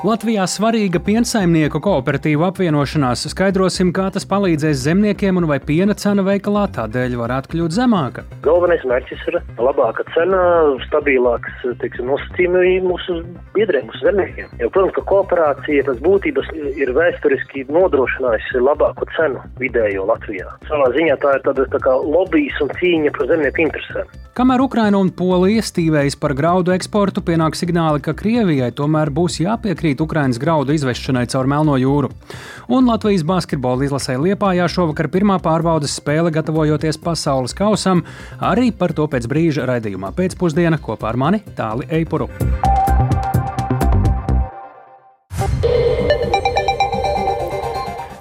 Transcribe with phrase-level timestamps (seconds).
[0.00, 3.26] Latvijā svarīga piensaimnieku kooperatīva apvienošanās.
[3.34, 8.24] Skaidrosim, kā tas palīdzēs zemniekiem un vai piena cena veikalā tādēļ varētu kļūt zemāka.
[8.46, 10.38] Galvenais mērķis ir labāka cena,
[10.86, 13.18] stabilāks teiksim, nosacījumi mūsu
[13.52, 14.48] biedriem, mūsu zemniekiem.
[14.62, 16.48] Jo, protams, ka kooperācija pēc būtības
[16.80, 20.48] ir vēsturiski nodrošinājusi labāku cenu vidējo Latvijā.
[20.70, 24.16] Savā ziņā tā ir tāda tā kā lobbyis un cīņa par zemnieku interesēm.
[24.40, 29.89] Kamēr Ukraina un Polija stīvējas par graudu eksportu, pienāk signāli, ka Krievijai tomēr būs jāpiekrīt
[29.98, 32.12] Ukrainas graudu izvešanai caur Melno jūru.
[32.70, 38.04] Un Latvijas basketbola izlasē Liepājā šovakar pirmā pārbaudas spēle gatavojoties pasaules kausam,
[38.38, 42.30] arī par to pēc brīža raidījumā pēcpusdiena kopā ar mani Tāli Eipuru.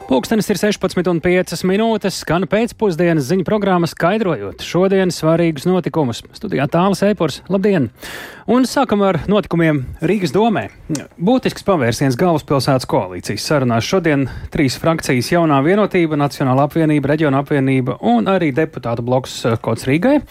[0.10, 6.24] Pūkstens ir 16,5 minūtes, skan pēcpusdienas ziņu programma skaidrojot šodienas svarīgus notikumus.
[6.34, 7.92] Studijā tālāk Eipors, labdien!
[8.50, 10.64] Un sākam ar notikumiem Rīgas domē.
[11.22, 18.34] Būtisks pavērsiens galvaspilsētas koalīcijas sarunās šodien trīs frakcijas jaunā vienotība, Nacionāla apvienība, Reģiona apvienība un
[18.34, 20.24] arī deputātu bloks Kots Rīgai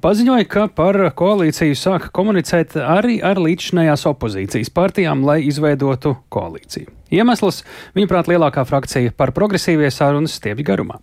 [0.00, 6.94] paziņoja, ka par koalīciju sāk komunicēt arī ar līdzšinējās opozīcijas partijām, lai izveidotu koalīciju.
[7.14, 7.62] Iemesls,
[7.96, 10.98] viņuprāt, lielākā frakcija par progresīvie sarunas stiepjas garumā.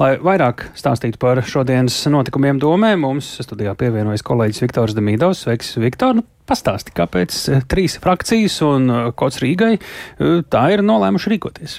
[0.00, 5.44] Lai vairāk stāstītu par šodienas notikumiem domē, mums studijā pievienojas kolēģis Viktors Demīdovs.
[5.44, 6.22] Sveiks, Viktor!
[6.42, 11.76] Pastāsti, kāpēc eh, trīs frakcijas un eh, Kots Rīgai eh, tā ir nolēmuši rīkoties?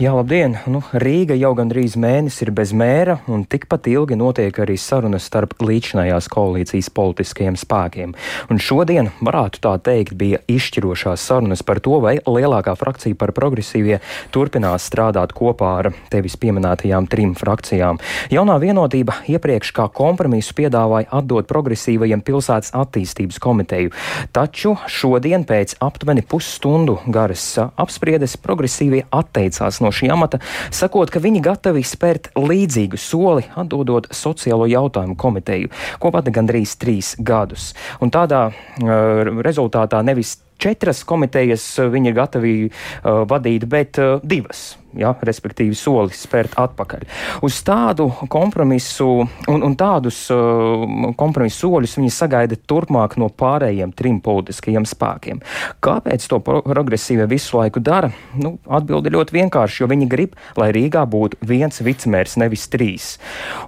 [0.00, 0.54] Jā, labdien!
[0.72, 5.52] Nu, Rīga jau gandrīz mēnesi ir bez mēra, un tikpat ilgi notiek arī sarunas starp
[5.60, 8.14] līdzinājās koalīcijas politiskajiem spēkiem.
[8.48, 13.98] Un šodien, varētu tā teikt, bija izšķirošās sarunas par to, vai lielākā frakcija par progresīvie
[14.32, 18.00] turpinās strādāt kopā ar tevis pieminētajām trim frakcijām.
[18.32, 23.89] Jaunā vienotība iepriekš kā kompromisu piedāvāja atdot progresīvajiem pilsētas attīstības komiteju,
[24.36, 30.40] taču šodien pēc aptuveni pusstundu garas apspriedes progresīvie atteicās no šī amata,
[30.74, 37.14] sakot, ka viņi gatavi spērt līdzīgu soli, atdodot sociālo jautājumu komiteju, ko vada gandrīz trīs
[37.18, 37.72] gadus.
[38.00, 44.79] Un tādā uh, rezultātā nevis četras komitejas viņi ir gatavi uh, vadīt, bet uh, divas
[44.98, 47.06] ja, respektīvi solis spērt atpakaļ.
[47.46, 54.20] Uz tādu kompromisu un, un tādus uh, kompromisu soļus viņi sagaida turpmāk no pārējiem trim
[54.24, 55.42] politiskajiem spēkiem.
[55.84, 58.12] Kāpēc to progresīvie visu laiku dara?
[58.38, 63.10] Nu, Atbilde ļoti vienkārši, jo viņi grib, lai Rīgā būtu viens vicemērs, nevis trīs.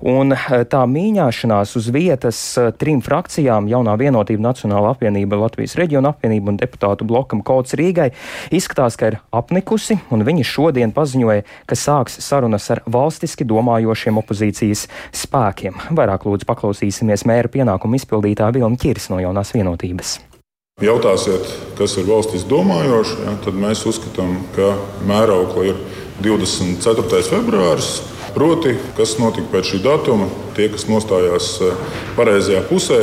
[0.00, 6.12] Un uh, tā mīņāšanās uz vietas uh, trim frakcijām, jaunā vienotība, Nacionāla apvienība, Latvijas reģiona
[6.12, 8.11] apvienība un deputātu blokam Kauts Rīgai,
[8.55, 14.19] izskatās, ka ir apnikusi, un viņi šodien paziņoja, paziņoja, ka sāks sarunas ar valstiski domājošiem
[14.21, 15.77] opozīcijas spēkiem.
[15.93, 20.21] Vairāk lūdzu paklausīsimies mēra pienākumu izpildītāja Vilna Čirs no jaunās vienotības.
[20.83, 21.45] Jautāsiet,
[21.78, 24.73] kas ir valstis domājoši, ja, tad mēs uzskatām, ka
[25.06, 25.77] mēraukla ir
[26.25, 27.21] 24.
[27.29, 28.00] februāris.
[28.33, 31.83] Proti, kas notika pēc šī datuma, tie, kas nostājās eh,
[32.17, 33.03] pareizajā pusē,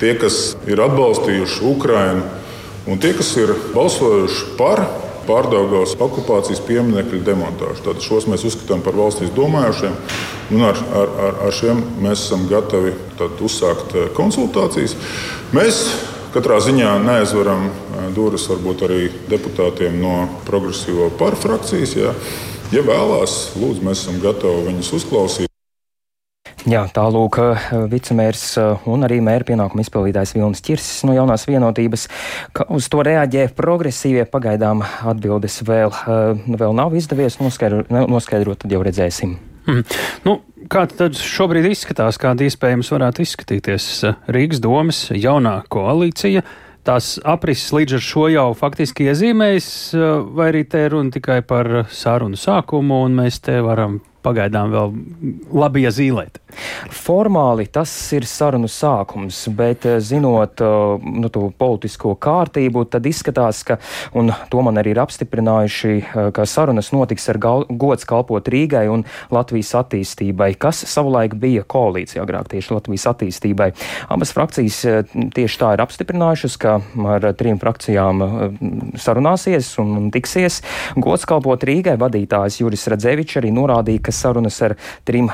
[0.00, 2.24] tie, kas ir atbalstījuši Ukrajinu
[2.88, 4.86] un tie, kas ir balsojuši par
[5.28, 7.82] pārdaugās okupācijas pieminiektu demontāžu.
[7.86, 9.94] Tad šos mēs uzskatām par valstīs domājošiem,
[10.54, 12.94] un ar, ar, ar, ar šiem mēs esam gatavi
[13.44, 14.96] uzsākt eh, konsultācijas.
[15.56, 15.84] Mēs
[16.34, 20.18] katrā ziņā neaizveram eh, durvis varbūt arī deputātiem no
[20.48, 21.96] progresīvo pārfrakcijas.
[22.00, 22.14] Ja,
[22.74, 25.53] ja vēlās, lūdzu, mēs esam gatavi viņus uzklausīt.
[26.64, 32.06] Jā, tālūk, eh, vicemērs eh, un arī mēra pienākuma izpildītājs Vilnis Čirsis no jaunās vienotības.
[32.56, 38.72] Kā uz to reaģē progresīvie pagaidām atbildes vēl, eh, vēl nav izdevies noskaidrot, noskaidrot tad
[38.72, 39.36] jau redzēsim.
[39.66, 39.84] Hmm.
[40.24, 40.38] Nu,
[40.72, 43.90] kā tad šobrīd izskatās, kāda iespējams varētu izskatīties
[44.32, 46.44] Rīgas domas jaunā koalīcija?
[46.84, 49.68] Tās aprises līdz ar šo jau faktiski iezīmējas,
[50.36, 54.94] vai arī te runa tikai par sarunu sākumu, un mēs te varam pagaidām vēl
[55.52, 56.43] labi iezīmēt.
[56.94, 63.62] Formāli tas ir sarunu sākums, bet eh, zinot eh, nu, to politisko kārtību, tad izskatās,
[63.66, 63.78] ka,
[64.16, 68.86] un to man arī ir apstiprinājuši, eh, ka sarunas notiks ar gal, gods kalpot Rīgai
[68.92, 73.70] un Latvijas attīstībai, kas savulaik bija koalīcija agrāk tieši Latvijas attīstībai.
[74.14, 74.80] Abas frakcijas
[75.34, 76.76] tieši tā ir apstiprinājušas, ka
[77.14, 78.22] ar trim frakcijām
[79.00, 80.60] sarunāsies un tiksies.
[81.00, 84.76] Gods kalpot Rīgai vadītājs Juris Radzevičs arī norādīja, ka sarunas ar
[85.08, 85.30] trim,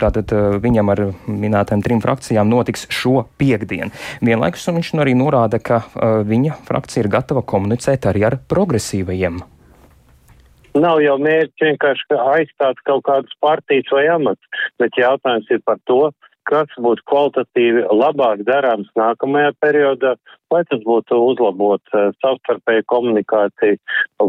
[0.00, 0.32] tātad
[0.62, 3.92] viņam ar minētām trim frakcijām notiks šo piekdienu.
[4.24, 5.82] Vienlaikus viņš nu arī norāda, ka
[6.28, 9.42] viņa frakcija ir gatava komunicēt arī ar progresīvajiem.
[10.72, 16.06] Nav jau mērķis vienkārši aizstāt kaut kādas partijas vai amats, bet jautājums ir par to,
[16.48, 20.14] kas būtu kvalitatīvi labāk darāms nākamajā periodā,
[20.52, 23.78] lai tas būtu uzlabot uh, savstarpēju komunikāciju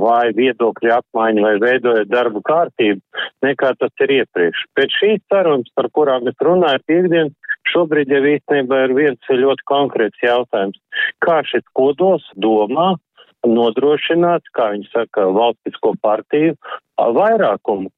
[0.04, 3.02] vai viedokļu apmaiņu vai veidojot darbu kārtību,
[3.46, 4.66] nekā tas ir iepriekš.
[4.78, 7.34] Pēc šīs sarunas, par kurām es runāju piekdien,
[7.72, 10.80] šobrīd jau īstenībā ir viens ļoti konkrēts jautājums.
[11.24, 12.94] Kā šis kodols domā
[13.48, 16.56] nodrošināt, kā viņi saka, valstisko partiju
[16.98, 17.92] vairākumu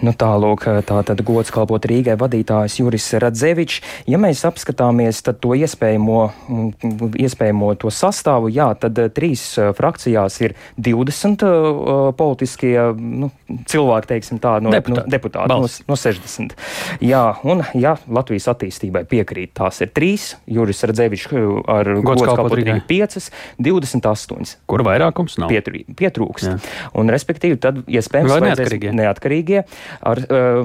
[0.00, 3.82] Nu, tālūk, tā tad gods kalpot Rīgai vadītājs Juris Radzevičs.
[4.08, 10.38] Ja mēs apskatāmies to iespējamo, mm, iespējamo to sastāvu, jā, tad eh, trīs eh, frakcijās
[10.42, 13.30] ir 20 uh, eh, politiskie nu,
[13.68, 15.04] cilvēki, teiksim tā, no, Deputā.
[15.04, 16.56] no deputāti no, no 60.
[17.04, 22.56] Jā, un ja Latvijas attīstībai piekrīt, tās ir trīs, Juris Radzevičs ar gods, gods kalpot
[22.58, 23.30] Rīgai 5,
[23.62, 24.56] 28.
[24.70, 25.52] Kur vairākums nav?
[25.52, 26.48] Pietrū, pietrūkst.
[26.48, 26.56] Jā.
[26.98, 28.92] Un, respektīvi, tad iespējams Vai neatkarīgie.
[28.96, 29.62] neatkarīgie
[30.00, 30.60] ar uh,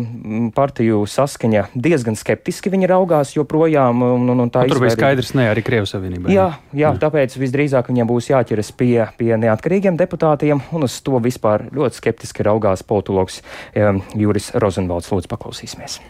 [0.55, 4.03] partiju saskaņa diezgan skeptiski viņi raugās joprojām.
[4.07, 6.33] Un, un, un tā un tur bija skaidrs, ne arī Krievijas Savienībā.
[6.33, 11.69] Jā, jā, tāpēc visdrīzāk viņiem būs jāķeras pie, pie neatkarīgiem deputātiem, un uz to vispār
[11.73, 13.41] ļoti skeptiski raugās politologs
[13.73, 15.11] um, Juris Rozenvalds.
[15.13, 16.01] Lūdzu, paklausīsimies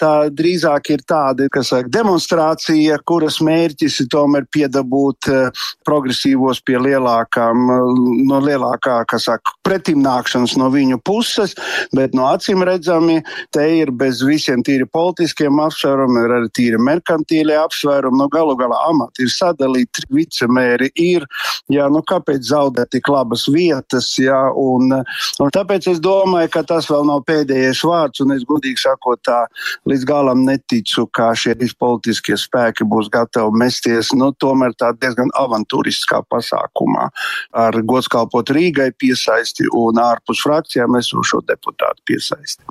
[0.00, 7.64] tā drīzāk ir tāda, saka, demonstrācija, kuras mērķis ir tomēr piedabūt uh, progresīvos pie lielākām,
[7.74, 11.54] uh, no lielākā, kas saka, pretimnākšanas no viņu puses,
[11.96, 13.20] bet no acīm redzami
[13.54, 18.78] te ir bez visiem tīri politiskiem apsvērumiem, ir arī tīri merkantīlie apsvērumi, no galu galā
[18.88, 21.26] amati ir sadalīti, vicemēri ir,
[21.72, 24.94] jā, nu kāpēc zaudēt tik labas vietas, jā, un,
[25.42, 29.42] un tāpēc es domāju, ka tas vēl nav pēdējais vārds, un es godīgi sakot tā
[29.88, 36.22] līdz galam neticu, ka šie politiskie spēki būs gatavi mesties, nu, tomēr tā diezgan avantūriskā
[36.30, 37.08] pasākumā
[37.56, 42.64] ar godskalpot Rīgai piesaisti un ārpus frakcijām esošo deputātu piesaisti.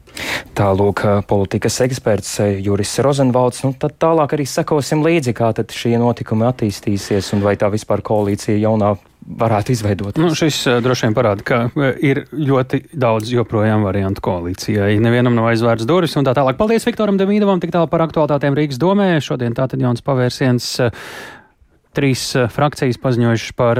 [0.58, 6.48] Tālūk, politikas eksperts Juris Rozenvalds, nu tad tālāk arī sekosim līdzi, kā tad šie notikumi
[6.50, 8.96] attīstīsies un vai tā vispār koalīcija jaunā
[9.28, 10.18] varētu izveidot.
[10.22, 14.96] Nu, šis uh, droši vien parāda, ka uh, ir ļoti daudz joprojām variantu koalīcijai.
[15.04, 16.60] Nevienam nav aizvērts durvis un tā tālāk.
[16.60, 19.16] Paldies Viktoram Demīdovam tik tālu par aktualitātēm Rīgas domē.
[19.24, 20.70] Šodien tātad jauns pavērsiens.
[20.88, 21.10] Uh,
[21.98, 23.80] trīs frakcijas paziņojušas par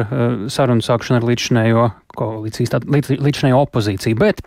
[0.50, 1.84] sarunu sākšanu ar līdzinējo
[2.18, 4.18] koalīcijas, tātad līdz, līdzinējo opozīciju.
[4.20, 4.42] Bet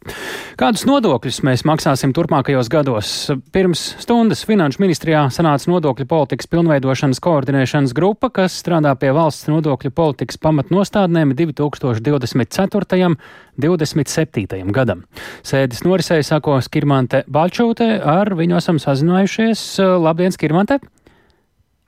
[0.61, 3.13] kādus nodokļus mēs maksāsim turpmākajos gados?
[3.55, 9.95] Pirms stundas Finanšu ministrijā sanāca nodokļu politikas pilnveidošanas koordinēšanas grupa, kas strādā pie valsts nodokļu
[9.95, 13.03] politikas pamatnostādnēm 2024.
[13.09, 13.19] un
[13.61, 14.71] 2027.
[14.75, 15.05] gadam.
[15.47, 19.67] Sēdes norisēja sako Skirmante Balčūte, ar viņu esam sazinājušies.
[20.01, 20.81] Labdien, Skirmante!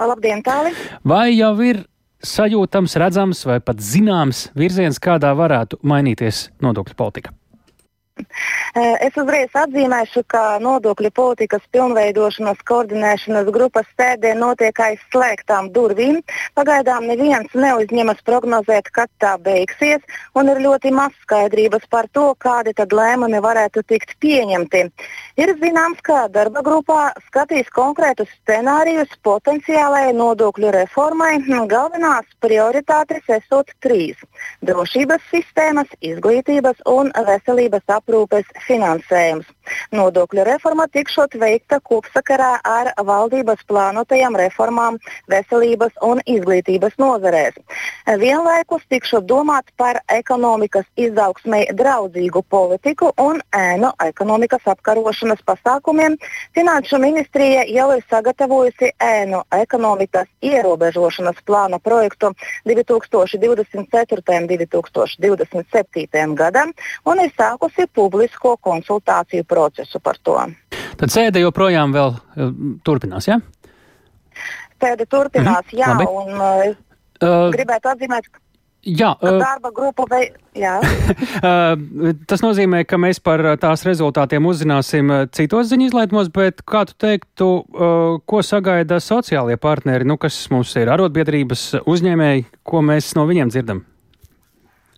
[0.03, 0.73] Labdien, Tāli!
[1.07, 1.85] Vai jau ir
[2.27, 7.35] sajūtams, redzams vai pat zināms virziens, kādā varētu mainīties nodokļu politika?
[8.73, 16.21] Eh, es uzreiz atzīmēšu, ka nodokļu politikas pilnveidošanas koordinēšanas grupas sēdē notiek aiz slēgtām durvīm.
[16.59, 20.05] Pagaidām neviens neuzņemas prognozēt, kad tā beigsies,
[20.37, 24.85] un ir ļoti maz skaidrības par to, kādi tad lēmumi varētu tikt pieņemti.
[25.41, 31.39] Ir zināms, ka darba grupā skatīs konkrētus scenārijus potenciālajai nodokļu reformai.
[31.73, 34.21] Galvenās prioritātes esot trīs-
[34.69, 39.49] drošības sistēmas, izglītības un veselības aprūpes finansējums.
[39.97, 44.99] Nodokļu reforma tikšot veikta kopsakarā ar valdības plānotajām reformām
[45.33, 47.57] veselības un izglītības nozarēs.
[48.07, 54.67] Vienlaikus tikšot domāt par ekonomikas izaugsmai draudzīgu politiku un ēnu ekonomikas
[55.23, 56.17] apkarošanas pasākumiem.
[56.55, 62.33] Finanšu ministrija jau ir sagatavojusi ēnu ekonomikas ierobežošanas plāna projektu
[62.65, 64.39] 2024.
[64.39, 66.35] un 2027.
[66.35, 66.73] gadam
[67.05, 70.39] un ir sākusi publisko konsultāciju procesu par to.
[70.97, 72.53] Tad sēde joprojām vēl uh,
[72.85, 73.39] turpinās, jā?
[73.39, 73.41] Ja?
[74.83, 75.79] Sēde turpinās, -hmm.
[75.79, 76.05] jā, Labi.
[76.11, 76.31] un
[77.23, 78.41] uh, gribētu atzīmēt, ka
[78.83, 80.25] Jā, uh, darba grupa vai.
[82.29, 87.49] Tas nozīmē, ka mēs par tās rezultātiem uzzināsim citos ziņu izlaidumos, bet kā tu teiktu,
[87.63, 93.55] uh, ko sagaida sociālie partneri, nu, kas mums ir arotbiedrības uzņēmēji, ko mēs no viņiem
[93.55, 93.87] dzirdam?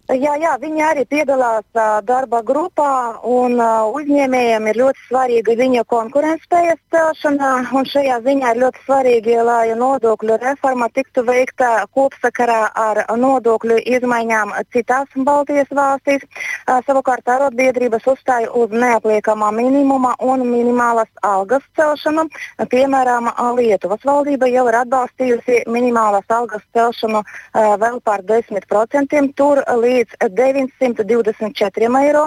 [0.05, 5.85] Jā, jā, viņi arī piedalās uh, darba grupā, un uh, uzņēmējiem ir ļoti svarīga viņa
[5.89, 7.53] konkurētspējas celšana.
[7.89, 15.09] Šajā ziņā ir ļoti svarīgi, lai nodokļu reforma tiktu veikta kopsakarā ar nodokļu izmaiņām citās
[15.17, 16.29] Baltijas valstīs.
[16.69, 22.27] Uh, savukārt arotbiedrības uzstāja uz neapliekamā minimuma un minimālas algas celšanu.
[22.69, 29.33] Piemēram, Lietuvas valdība jau ir atbalstījusi minimālas algas celšanu uh, vēl par 10%.
[29.41, 32.25] Tur līdz 924 eiro.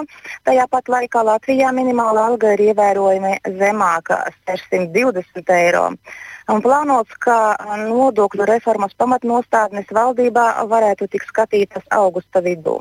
[0.48, 5.90] Tajā pat laikā Latvijā minimāla alga ir ievērojami zemāka- 620 eiro.
[6.48, 12.78] Un plānots, ka nodokļu reformas pamatnostādnes valdībā varētu tikt skatītas augusta vidū.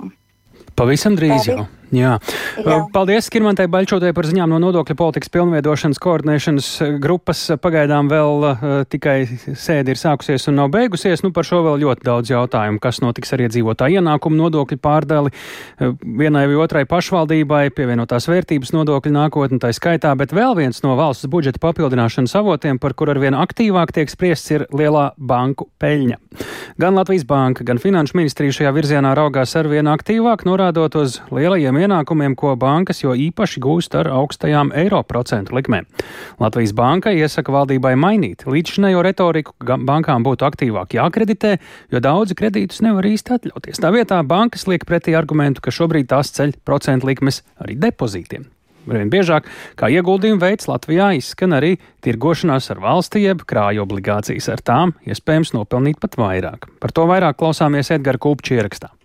[0.77, 1.65] Pavisam drīz jau.
[1.95, 2.17] Jā.
[2.59, 2.77] Jā.
[2.91, 6.67] Paldies Skirmantai Baļķotai par ziņām no nodokļu politikas pilnveidošanas koordinēšanas
[7.03, 7.45] grupas.
[7.63, 9.21] Pagaidām vēl uh, tikai
[9.55, 11.23] sēde ir sākusies un nav beigusies.
[11.23, 15.93] Nu, par šo vēl ļoti daudz jautājumu, kas notiks ar iedzīvotāju ienākumu nodokļu pārdali uh,
[16.03, 21.29] vienai vai otrai pašvaldībai, pievienotās vērtības nodokļu nākotni tā skaitā, bet vēl viens no valsts
[21.31, 26.19] budžeta papildināšanas avotiem, par kur arvien aktīvāk tiek spriests, ir lielā banku peļņa.
[26.77, 31.85] Gan Latvijas banka, gan Finanšu ministrija šajā virzienā raugās arvien aktīvāk, norādot uz lielajiem tiem
[31.85, 35.85] ienākumiem, ko bankas jo īpaši gūst ar augstajām eiro procentu likmēm.
[36.41, 41.57] Latvijas banka iesaka valdībai mainīt līdzšinējo retoriku, ka bankām būtu aktīvāk jākreditē,
[41.91, 43.81] jo daudzi kredītus nevar īsti atļauties.
[43.81, 48.49] Tā vietā bankas liek pretī argumentu, ka šobrīd tās ceļ procentu likmes arī depozītiem.
[48.87, 51.73] Vien biežāk, kā ieguldījumu veids Latvijā, izskan arī
[52.05, 54.47] tirgošanās ar valsti jeb krāju obligācijas.
[54.53, 56.71] Ar tām iespējams nopelnīt pat vairāk.
[56.79, 58.96] Par to vairāk klausāmies Edgara Kupča ierakstā.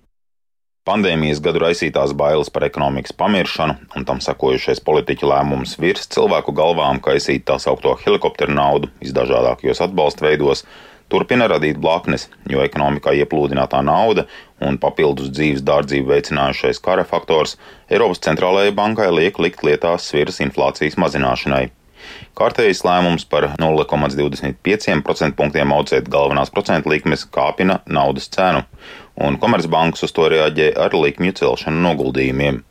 [0.82, 6.98] Pandēmijas gadu raisītās bailes par ekonomikas pamiršanu un tam sakojušais politiķu lēmums virs cilvēku galvām
[7.04, 10.64] kaisīt tā saukto helikopteru naudu visdažādākajos atbalsta veidos
[11.12, 14.24] turpina radīt blaknes, jo ekonomikā ieplūdinātā nauda
[14.58, 17.54] un papildus dzīves dārdzību veicinājušais kara faktors
[17.86, 21.68] Eiropas centrālajai bankai liek likt lietās sviras inflācijas mazināšanai.
[22.38, 28.64] Kārtējs lēmums par 0,25% punktiem audzēt galvenās procentu likmes kāpina naudas cenu
[29.20, 32.62] un Komercbanks uz to reaģē ar likmju celšanu noguldījumiem.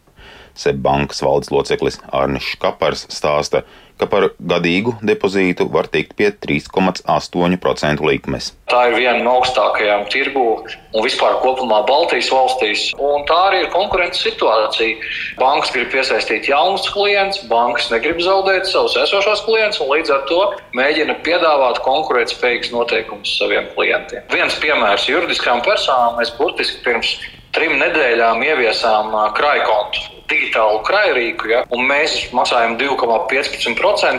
[0.58, 3.64] Seibankas valdes loceklis Arnis Škapars stāsta,
[4.02, 8.52] ka par gadīgu depozītu var tikt pie 3,8% likmes.
[8.72, 12.86] Tā ir viena no augstākajām tirgu un vispār kopumā Baltijas valstīs.
[12.98, 15.12] Un tā arī ir konkurences situācija.
[15.40, 20.40] Bankas grib piesaistīt jaunus klientus, bankas negrib zaudēt savus esošos klientus un līdz ar to
[20.78, 24.26] mēģina piedāvāt konkurētspējīgus noteikumus saviem klientiem.
[24.34, 27.14] Viens piemērs juridiskām personām mēs burtiski pirms
[27.56, 33.76] trim nedēļām ieviesām krājkontu digitālu krājrīku, ja, un mēs maksājam 2,15%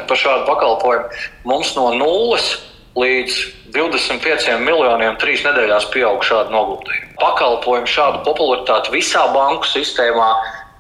[0.09, 1.23] par šādu pakalpojumu.
[1.49, 2.53] Mums no nulles
[2.99, 3.39] līdz
[3.73, 7.15] 25 miljoniem trīs nedēļās pieaug šādu noguldījumu.
[7.21, 10.33] Pakalpojumu šādu popularitāti visā banku sistēmā.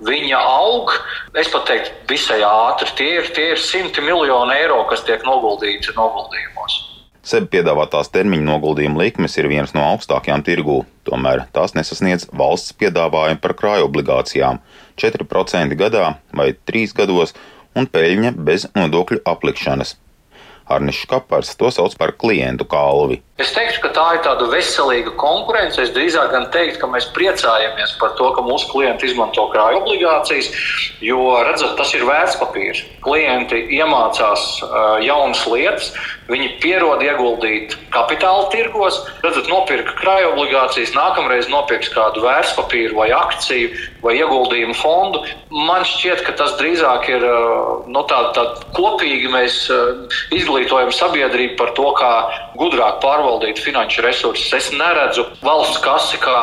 [0.02, 0.90] Viņa aug,
[1.38, 2.90] es pat teiktu, visai ātri.
[2.98, 6.80] Tie ir, tie ir simti miljoni eiro, kas tiek noguldīti noguldījumos.
[7.22, 13.38] SEB piedāvātās termiņu noguldījuma likmes ir vienas no augstākajām tirgū, tomēr tās nesasniedz valsts piedāvājumu
[13.44, 14.58] par krāju obligācijām-
[14.98, 17.32] 4% gadā vai 3 gados
[17.78, 19.96] un peļņa bez nodokļu aplikšanas.
[20.72, 23.20] Arnišs Kapars to sauc par klientu kalvi.
[23.42, 25.80] Es teiktu, ka tā ir tāda veselīga konkurence.
[25.82, 30.50] Es drīzāk gan teiktu, ka mēs priecājamies par to, ka mūsu klienti izmanto krāju obligācijas,
[31.02, 32.84] jo, redzat, tas ir vērtspapīrs.
[33.02, 35.90] Klienti iemācās uh, jaunas lietas,
[36.30, 43.72] viņi pierod ieguldīt kapitāla tirgos, redzat, nopirka krāju obligācijas, nākamreiz nopirks kādu vērtspapīru vai akciju
[44.04, 45.24] vai ieguldījumu fondu.
[45.50, 48.46] Man šķiet, ka tas drīzāk ir uh, nu, tā, tā
[48.78, 52.12] kopīgi mēs uh, izglītojam sabiedrību par to, kā
[52.58, 54.52] gudrāk pārvaldīt pārvaldīt finanšu resursus.
[54.52, 56.38] Es neredzu valsts kasi kā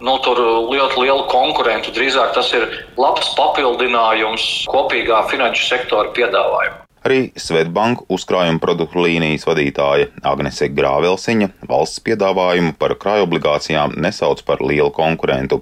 [0.00, 1.92] nu, ļoti lielu konkurentu.
[1.94, 6.82] Drīzāk tas ir labs papildinājums kopīgā finanšu sektora piedāvājumam.
[7.06, 14.90] Arī Svetbanka uzkrājuma produktu līnijas vadītāja Agnese Grāvelsiņa valsts piedāvājumu par krājobligācijām nesauc par lielu
[14.90, 15.60] konkurentu.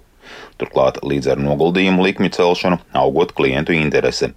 [0.57, 4.33] Turklāt līdz ar noguldījumu likmju celšanu augot klientu interese.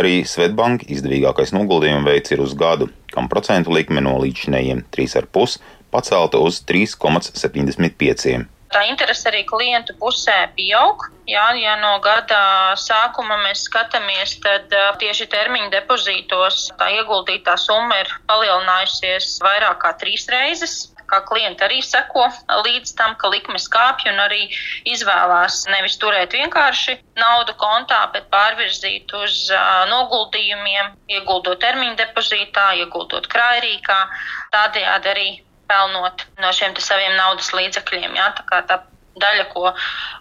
[0.00, 5.58] Arī Svetbanka izdevīgākais noguldījuma veids ir uz gadu, kam procentu likme no līdzinējiem 3,5
[5.90, 8.46] pacelta uz 3,75.
[8.70, 11.02] Tā interese arī klientu pusē pieaug.
[11.26, 14.70] Jā, ja no gada sākuma mēs skatāmies, tad
[15.02, 20.76] tieši termiņa depozītos tā ieguldītā summa ir palielinājusies vairāk kā trīs reizes
[21.10, 22.28] kā klienti arī seko
[22.66, 24.46] līdz tam, ka likmes kāpj un arī
[24.88, 33.28] izvēlās nevis turēt vienkārši naudu kontā, bet pārvirzīt uz uh, noguldījumiem, ieguldot termiņu depozītā, ieguldot
[33.32, 34.00] krājrīkā,
[34.54, 35.28] tādējādi arī
[35.70, 38.16] pelnot no šiem saviem naudas līdzekļiem.
[38.18, 38.80] Jā, tā kā tā
[39.20, 39.74] daļa, ko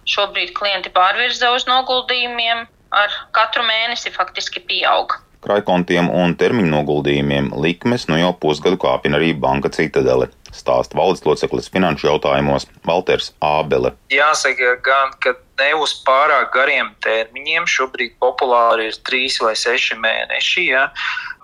[0.10, 5.18] šobrīd klienti pārvirza uz noguldījumiem, ar katru mēnesi faktiski pieaug.
[5.40, 10.28] Krājkontiem un termiņu noguldījumiem likmes nu jau pusgadu kāpina arī Banka Citadele.
[10.56, 13.94] Stāsta valdes loceklis finanšu jautājumos Valters Ābele.
[14.14, 20.66] Jāsaka gan, ka ne uz pārāk gariem termiņiem šobrīd populāri ir trīs vai seši mēneši.
[20.72, 20.88] Ja?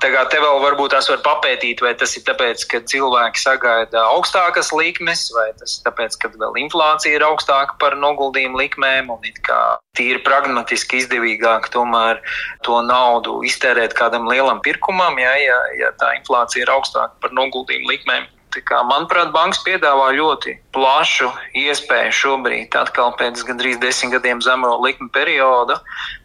[0.03, 4.03] Tā kā te vēl varbūt tās var papētīt, vai tas ir tāpēc, ka cilvēki sagaida
[4.11, 9.23] augstākas likmes, vai tas ir tāpēc, ka vēl inflācija ir augstāka par noguldījumu likmēm, un
[9.27, 9.59] it kā
[9.95, 12.19] tīri pragmatiski izdevīgāk tomēr
[12.67, 17.93] to naudu iztērēt kādam lielam pirkumam, ja, ja, ja tā inflācija ir augstāka par noguldījumu
[17.95, 18.31] likmēm.
[18.63, 21.27] Kā, manuprāt, banks piedāvā ļoti plašu
[21.59, 25.81] iespēju šobrīd, atkal pēc gandrīz desmit gadiem zemo likuma perioda,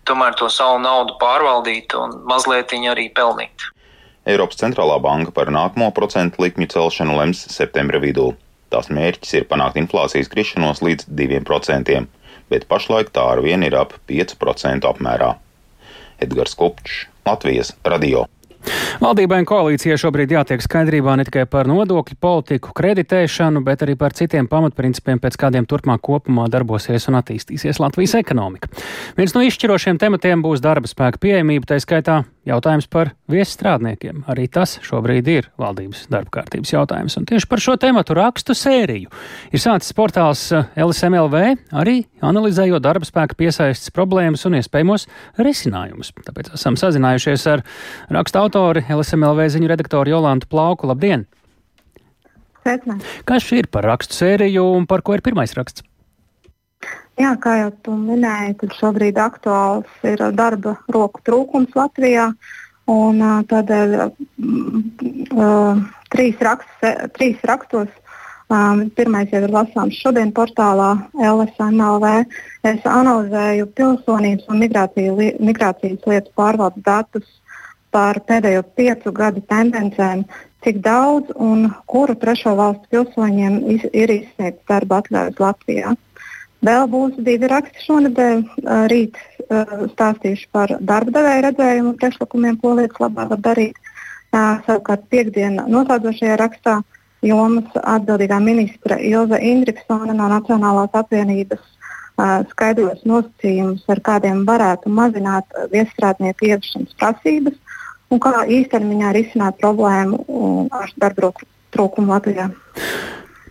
[0.07, 3.67] tomēr to savu naudu pārvaldīt un mazliet arī pelnīt.
[4.31, 8.35] Eiropas centrālā banka par nākamo procentu likmju celšanu lems septembra vidū.
[8.71, 11.97] Tās mērķis ir panākt inflācijas krišanos līdz 2%,
[12.53, 15.33] bet pašlaik tā ar vienu ir ap 5% apmērā.
[16.21, 18.29] Edgars Kupčs, Latvijas radio.
[19.01, 24.13] Valdībai un koalīcijai šobrīd jātiek skaidrībā ne tikai par nodokļu politiku, kreditēšanu, bet arī par
[24.17, 28.69] citiem pamatprincipiem, pēc kādiem turpmāk kopumā darbosies un attīstīsies Latvijas ekonomika.
[29.17, 34.25] Viens no izšķirošiem tematiem būs darba spēka pieejamība, tā skaitā jautājums par viesstrādniekiem.
[34.31, 37.17] Arī tas šobrīd ir valdības darba kārtības jautājums.
[37.21, 39.11] Un tieši par šo tematu rakstu sēriju
[39.53, 41.43] ir sācis portāls eh, LSMLV,
[41.83, 45.07] arī analizējot darba spēka piesaistes problēmas un iespējamos
[45.41, 46.15] risinājumus.
[46.27, 47.65] Tāpēc esam sazinājušies ar
[48.13, 50.91] raksta autori LSMLV ziņu redaktoru Jolantu Plauku.
[50.91, 51.27] Labdien!
[52.65, 53.21] Sveicināti!
[53.29, 55.85] Kas šī ir par rakstu sēriju un par ko ir pirmais raksts?
[57.21, 62.31] Jā, kā jau tu minēji, tad šobrīd aktuāls ir darba roku trūkums Latvijā.
[62.91, 65.83] Un, tādēļ uh,
[66.15, 66.87] trīs, raksts,
[67.19, 67.91] trīs rakstos,
[68.49, 70.89] um, pirmais jau ir lasāms šodien portālā
[71.21, 72.15] LSMLV.
[72.73, 77.29] Es analizēju pilsonības un migrācijas, migrācijas lietu pārvaldes datus
[77.95, 80.25] par pēdējo piecu gadu tendencēm,
[80.65, 85.99] cik daudz un kuru trešo valstu pilsoņiem ir izsniegts darba atļaujas Latvijā.
[86.67, 88.43] Vēl būs divi raksti šonadēļ.
[88.93, 89.17] Rīt
[89.95, 93.79] stāstīšu par darba devēja redzējumu priekšlikumiem, ko lietas labā var darīt.
[94.31, 96.77] Savukārt piekdienā noslēdzošajā rakstā
[97.27, 101.65] jomas atbildīgā ministra Ilza Indriksona no Nacionālās apvienības
[102.53, 107.57] skaidros nosacījumus, ar kādiem varētu mazināt viestrādnieku ievešanas prasības
[108.13, 111.33] un kā īstermiņā risināt problēmu ar darba
[111.73, 112.51] trūkumu Latvijā.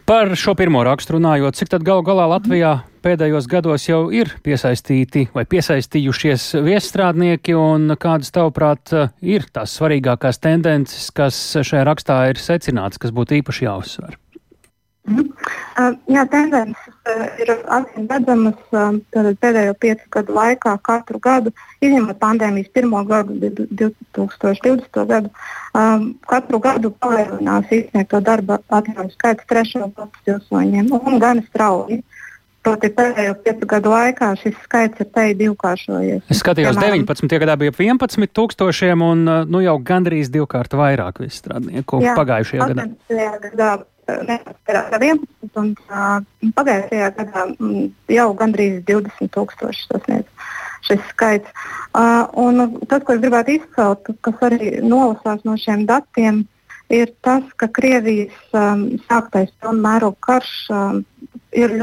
[0.10, 5.28] Par šo pirmo rakstu runājot, cik tad galu galā Latvijā pēdējos gados jau ir piesaistīti
[5.36, 13.02] vai piesaistījušies viesstrādnieki, un kādas, tavuprāt, ir tās svarīgākās tendences, kas šajā rakstā ir secināts,
[13.02, 14.20] kas būtu īpaši jāuzsver?
[15.10, 15.30] Mm.
[15.80, 18.98] Uh, jā, tendences uh, ir acīm redzamas uh,
[19.42, 20.76] pēdējo piecu gadu laikā.
[20.86, 25.00] Katru gadu, izņemot pandēmijas pirmo gadu, 2020.
[25.10, 25.32] gadu,
[25.74, 32.04] um, katru gadu palielinās izsniegto darba atļauju skaits trešo valstu pilsoņiem un gan strauji.
[32.60, 36.26] Proti, pēdējo piecu gadu laikā šis skaits ir te divkāršojies.
[36.28, 37.38] Es skatījos, Piemēram, 19.
[37.44, 42.90] gadā bija 11 tūkstošiem un nu, jau gandrīz divkārt vairāk strādnieku pagājušajā gadā.
[44.68, 45.56] gadā 11.
[45.62, 46.20] un uh,
[46.58, 50.48] pagājušajā gadā m, jau gandrīz 20 tūkstoši sasniedz
[50.88, 51.52] šis skaits.
[51.94, 56.44] Uh, un tas, ko es gribētu izcelt, kas arī nolasās no šiem datiem,
[56.90, 61.04] ir tas, ka Krievijas um, sāktais pilnmēroga karš um,
[61.58, 61.76] ir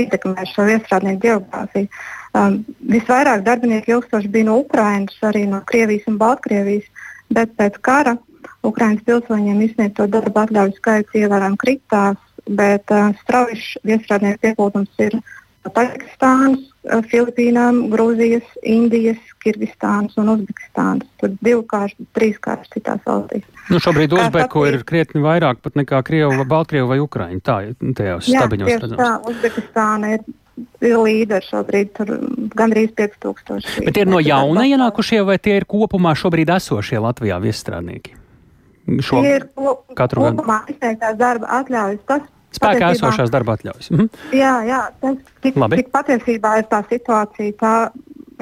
[0.00, 1.88] ietekmējis šo iestrādnieku geogrāfiju.
[2.32, 6.86] Um, visvairāk darbinieku ilgstoši bija no Ukrainas, arī no Krievijas un Baltkrievijas,
[7.32, 8.16] bet pēc kara
[8.64, 15.18] Ukraiņas pilsoņiem izsniegto darba atļauju skaits ievērojami kritās, bet uh, strauji viestrādnieku pieplūdums ir
[15.62, 21.08] Pakistānas, uh, Filipīnām, Grūzijas, Indijas, Kirgistānas un Uzbekistānas.
[21.20, 23.46] Tur divkārt, trīskārt citās valstīs.
[23.70, 27.42] Nu, šobrīd Uzbeku ir krietni vairāk pat nekā Krievu, Baltkrievu vai Ukraiņu.
[27.46, 28.98] Tā ir tajos stabiņos redzams.
[28.98, 30.24] Tā, Uzbekistāna ir
[30.82, 32.10] līderi šobrīd tur
[32.58, 33.86] gandrīz 5000.
[33.86, 38.18] Bet tie ir no jauna ienākušie vai tie ir kopumā šobrīd esošie Latvijā viesstrādnieki?
[39.00, 39.46] šo ir
[39.96, 40.42] katru gadu.
[40.42, 42.00] Kopumā izsniegtās darba atļaujas.
[42.08, 43.90] Tas Spēkā esošās darba atļaujas.
[43.92, 44.08] Mhm.
[44.36, 47.54] Jā, jā, tas tik, tik patiesībā ir tā situācija.
[47.60, 47.74] Tā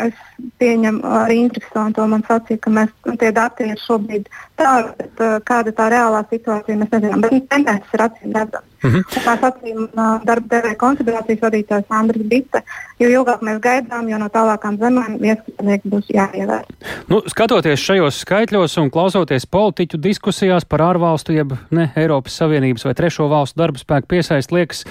[0.06, 0.16] es
[0.60, 4.28] pieņemu arī Intriksonu to man sacīja, ka mēs, tie dati ir šobrīd
[4.60, 5.08] tādi,
[5.48, 7.24] kāda tā reālā situācija mēs nezinām.
[7.26, 8.69] Bet tendences ir acīm redzamas.
[8.80, 9.02] -hmm.
[9.24, 9.86] Kā sacīja
[10.24, 12.62] darba devēja konfederācijas vadītājs Andris Bite,
[12.98, 16.64] jo ilgāk mēs gaidām, jo no tālākām zemēm viesmīlnieki būs jāievēr.
[17.08, 22.94] Nu, skatoties šajos skaitļos un klausoties politiķu diskusijās par ārvalstu, jeb ne Eiropas Savienības vai
[22.94, 24.84] trešo valstu darba spēku piesaist, liekas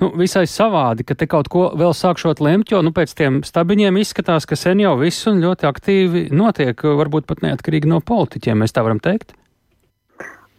[0.00, 3.96] nu, visai savādi, ka te kaut ko vēl sākšot lemt, jo nu, pēc tiem stabiņiem
[4.02, 8.74] izskatās, ka sen jau viss un ļoti aktīvi notiek, varbūt pat neatkarīgi no politiķiem, mēs
[8.74, 9.36] tā varam teikt?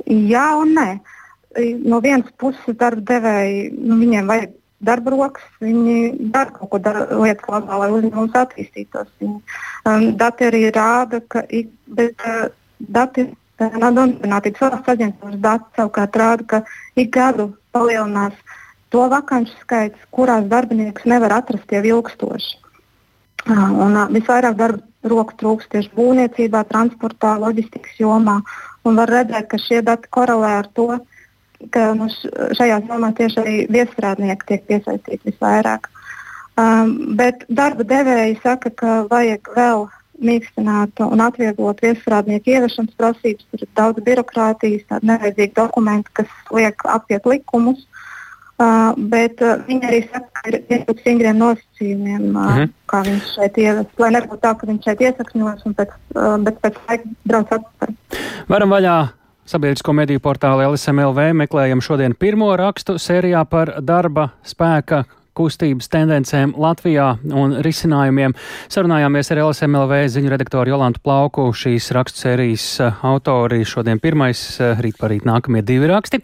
[0.07, 0.89] Jā un nē.
[1.57, 4.53] No vienas puses darba devēji, nu, viņiem vajag
[4.87, 5.97] darba rokas, viņi
[6.33, 9.09] dara kaut ko dar, lietas labā, lai uzņēmums attīstītos.
[9.23, 16.43] Um, dati arī rāda, ka ik, bet, uh, dati Nodarbinātības valsts aģentūras dati savukārt rāda,
[16.45, 16.59] ka
[16.93, 18.35] ik gadu palielinās
[18.93, 22.59] to vakanču skaits, kurās darbiniekus nevar atrast jau ilgstoši.
[23.47, 28.41] Un visvairāk darba roku trūkst tieši būvniecībā, transportā, loģistikas jomā.
[28.85, 30.99] Var redzēt, ka šie dati korelē ar to,
[31.73, 32.07] ka nu,
[32.57, 35.89] šajās jomās tieši arī viesstrādnieki tiek piesaistīti visvairāk.
[36.57, 39.85] Um, bet darba devēji saka, ka vajag vēl
[40.17, 43.45] mīkstināt un atvieglot viesstrādnieku ieviešanas prasības.
[43.51, 47.85] Tur ir daudz birokrātijas, tādu nevajadzīgu dokumentu, kas liek apiet likumus.
[48.57, 52.71] Uh, bet uh, viņi arī saka, ka ir iespējams stingriem nosacījumiem, uh, mm -hmm.
[52.89, 53.91] kā viņš šeit ievest.
[54.01, 57.93] Lai nebūtu tā, ka viņš šeit iesakņos un pēc, uh, pēc laika brauc atpakaļ.
[58.49, 58.97] Varam vaļā
[59.47, 65.05] Sabiedrisko mediju portāla LSMLV meklējam šodien pirmo rakstu sērijā par darba spēka
[65.37, 68.35] kustības tendencēm Latvijā un risinājumiem.
[68.73, 73.61] Sarunājāmies ar LSMLV ziņu redaktoru Jolantu Plauku, šīs rakstu sērijas eh, autori.
[73.63, 76.19] Šodien pirmais, eh, rīt parīt nākamie divi raksti.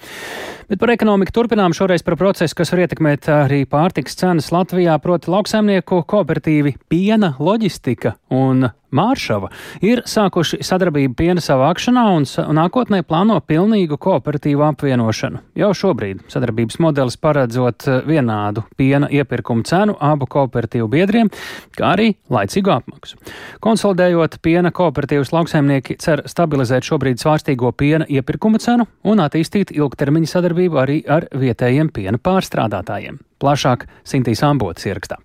[0.67, 5.31] Bet par ekonomiku turpinām šoreiz par procesu, kas var ietekmēt arī pārtiks cenas Latvijā, proti
[5.31, 9.49] lauksaimnieku kooperatīvi piena, loģistika un Māršava
[9.83, 12.27] ir sākuši sadarbību piena savākšanā un
[12.57, 15.41] nākotnē plāno pilnīgu kooperatīvu apvienošanu.
[15.57, 21.31] Jau šobrīd sadarbības modelis paredzot eh, vienādu piena iepirkumu cenu abu kooperatīvu biedriem,
[21.77, 23.19] kā arī laicīgu apmaksu.
[23.63, 30.81] Konsolidējot piena kooperatīvas lauksaimnieki cer stabilizēt šobrīd svārstīgo piena iepirkuma cenu un attīstīt ilgtermiņa sadarbību
[30.85, 33.21] arī ar vietējiem piena pārstrādātājiem.
[33.43, 35.19] Plašāk Sintīs Ambotas ierakstā.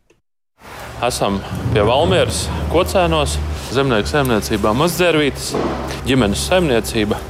[0.98, 1.36] Esam
[1.70, 3.36] pie Valmieras, Kocēnos,
[3.70, 5.52] zemnieku saimniecībā Mazdzērvītas,
[6.08, 7.20] ģimenes saimniecība.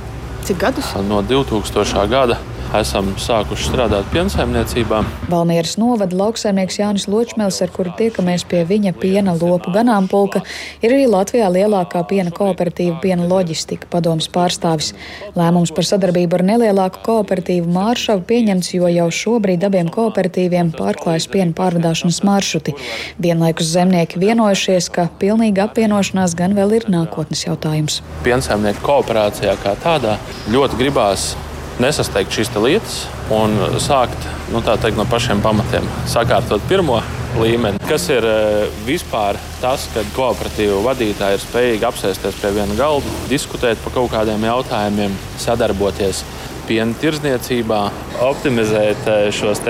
[0.48, 0.94] Cik gadus?
[1.04, 2.06] No 2000.
[2.08, 2.38] gada
[2.76, 5.00] esam sākuši strādāt piensaimniecībā.
[5.32, 10.42] Valmieras novada lauksaimnieks Jānis Ločmēls, ar kuru tiekamies pie viņa piena lopu ganāmpulka,
[10.82, 14.92] ir arī Latvijā lielākā piena kooperatīva piena loģistika padomas pārstāvis.
[15.38, 21.56] Lēmums par sadarbību ar nelielāku kooperatīvu Māršavu pieņemts, jo jau šobrīd abiem kooperatīviem pārklājas piena
[21.56, 22.76] pārvadāšanas maršruti.
[23.22, 28.02] Vienlaikus zemnieki vienojušies, ka pilnīga apvienošanās gan vēl ir nākotnes jautājums.
[28.26, 30.18] Piensaimnieku kooperācijā kā tādā
[30.52, 31.32] ļoti gribās
[31.82, 32.98] nesasteigt šīs lietas
[33.34, 37.00] un sākt nu, teikt, no pašiem pamatiem, sakārtot pirmo
[37.38, 37.80] līmeni.
[37.88, 43.80] Kas ir e, vispār tas, kad kooperatīva vadītāji ir spējīgi apsēsties pie viena galda, diskutēt
[43.84, 46.24] par kaut kādiem jautājumiem, sadarboties
[46.68, 47.80] piena tirdzniecībā,
[48.26, 49.62] optimizēt e, šos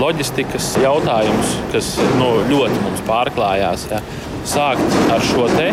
[0.00, 3.88] loģistikas jautājumus, kas nu, ļoti mums pārklājās.
[3.92, 4.02] Ja.
[4.42, 5.68] Sākt ar šo te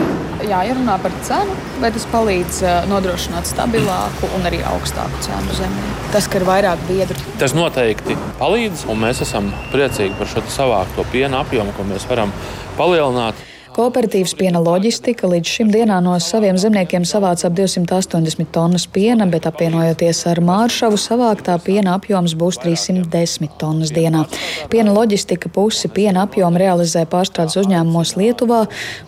[0.45, 5.57] Jā, ja runā par cenu, vai tas palīdz uh, nodrošināt stabilāku un arī augstāku cenu
[5.57, 5.89] zemē?
[6.13, 7.17] Tas, ka ir vairāk biedru.
[7.41, 12.31] Tas noteikti palīdz, un mēs esam priecīgi par šo savākto piena apjomu, ko mēs varam
[12.79, 13.48] palielināt.
[13.79, 19.45] Kooperatīvs piena loģistika līdz šim dienā no saviem zemniekiem savāca ap 280 tonnas piena, bet
[19.47, 24.25] apvienojoties ar Māršavu, savāktā piena apjoms būs 310 tonnas dienā.
[24.67, 28.65] Piena loģistika pusi piena apjomu realizē pārstrādes uzņēmumos Lietuvā,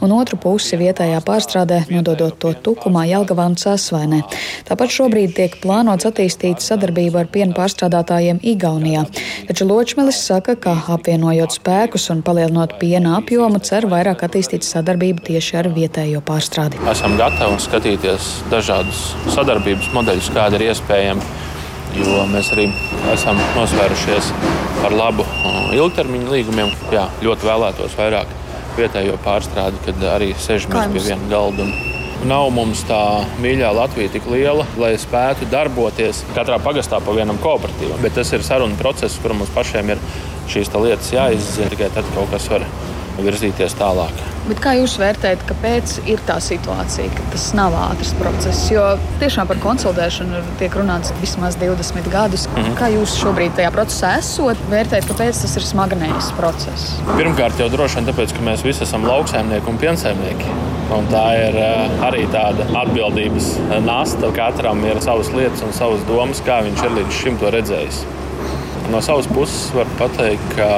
[0.07, 4.21] un otru pusi vietējā pārstrādē nododot to Tukumā, Jelgavā un Sasvainē.
[4.71, 9.03] Tāpat šobrīd tiek plānots attīstīt sadarbību ar piena pārstrādātājiem Igaunijā.
[9.51, 15.23] Taču Ločmelis saka, ka apvienojot spēkus un palielinot piena apjomu, cer vairāk attīstīt veikt sadarbību
[15.25, 16.79] tieši ar vietējo pārstrādi.
[16.89, 21.21] Esam gatavi skatīties dažādus sadarbības modeļus, kādi ir iespējami.
[21.97, 22.69] Jo mēs arī
[23.11, 24.31] esam nosvērušies
[24.81, 26.69] par labu uh, ilgtermiņa līgumiem.
[26.93, 28.29] Jā, ļoti vēlētos vairāk
[28.77, 31.65] vietējo pārstrādi, kad arī sēžamies pie viena galda.
[32.21, 37.99] Nav mums tā mīļā Latvija tik liela, lai spētu darboties katrā pagastā pa vienam kooperatīvam.
[38.05, 40.07] Bet tas ir saruna process, kur mums pašiem ir
[40.53, 41.73] šīs lietas jāizzina.
[41.73, 42.67] Tikai tad kaut kas var
[43.19, 44.21] virzīties tālāk.
[44.47, 48.63] Bet kā jūs vērtējat, kāpēc ir tā situācija, ka tas nav ātrs process?
[48.73, 52.47] Jo tiešām par konsolidēšanu tiek runāts vismaz 20 gadus.
[52.47, 52.77] Mm -hmm.
[52.79, 56.97] Kā jūs šobrīd tajā procesā esat, vērtējat, kāpēc tas ir smagnējs process?
[57.17, 60.45] Pirmkārt, jau droši vien tāpēc, ka mēs visi esam lauksaimnieki un piensaimnieki.
[60.91, 63.53] Un tā ir uh, arī tāda atbildības
[63.85, 64.31] nasta.
[64.35, 68.01] Katram ir savas lietas un savas domas, kā viņš ir līdz šim to redzējis.
[68.89, 70.69] No savas puses var pateikt, ka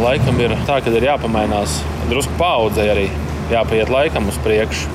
[0.00, 1.76] laikam ir tā, ka ir jāpamainās
[2.08, 3.04] drusku paudzei arī,
[3.52, 4.88] jāpaiet laikam uz priekšu.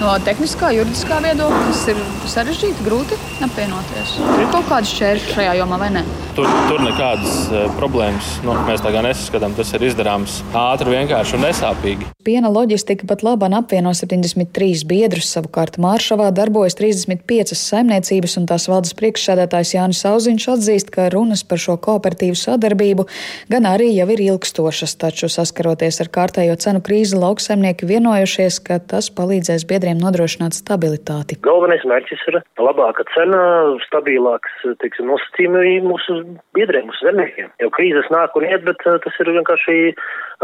[0.00, 1.98] No tehniskā, juridiskā viedokļa tas ir
[2.32, 4.14] sarežģīti, grūti apvienoties.
[4.40, 6.04] Ir kaut kāda šķēršļa šajā jomā vai ne?
[6.38, 9.52] Tur, tur nekādas uh, problēmas nu, mēs tā kā nesaskatām.
[9.58, 12.08] Tas ir izdarāms ātri, vienkārši un nesāpīgi.
[12.24, 15.28] Piena loģistika pat labāk apvieno 73 biedrus.
[15.34, 21.60] Savukārt Māršavā darbojas 35 saimniecības, un tās valdes priekšsēdētājs Jānis Auziņš atzīst, ka runas par
[21.60, 23.04] šo kooperatīvu sadarbību
[23.52, 29.10] gan arī jau ir ilgstošas, taču saskaroties ar kārtējo cenu krīzi, lauksaimnieki vienojušies, ka tas
[29.12, 31.38] palīdzēs biedriem nodrošināt stabilitāti.
[31.44, 33.40] Galvenais mērķis ir labāka cena,
[33.86, 36.20] stabilāks teiksim, nosacījumi mūsu
[36.56, 37.50] biedriem, mūsu zemniekiem.
[37.62, 39.76] Jo krīzes nāk un iet, bet tas ir vienkārši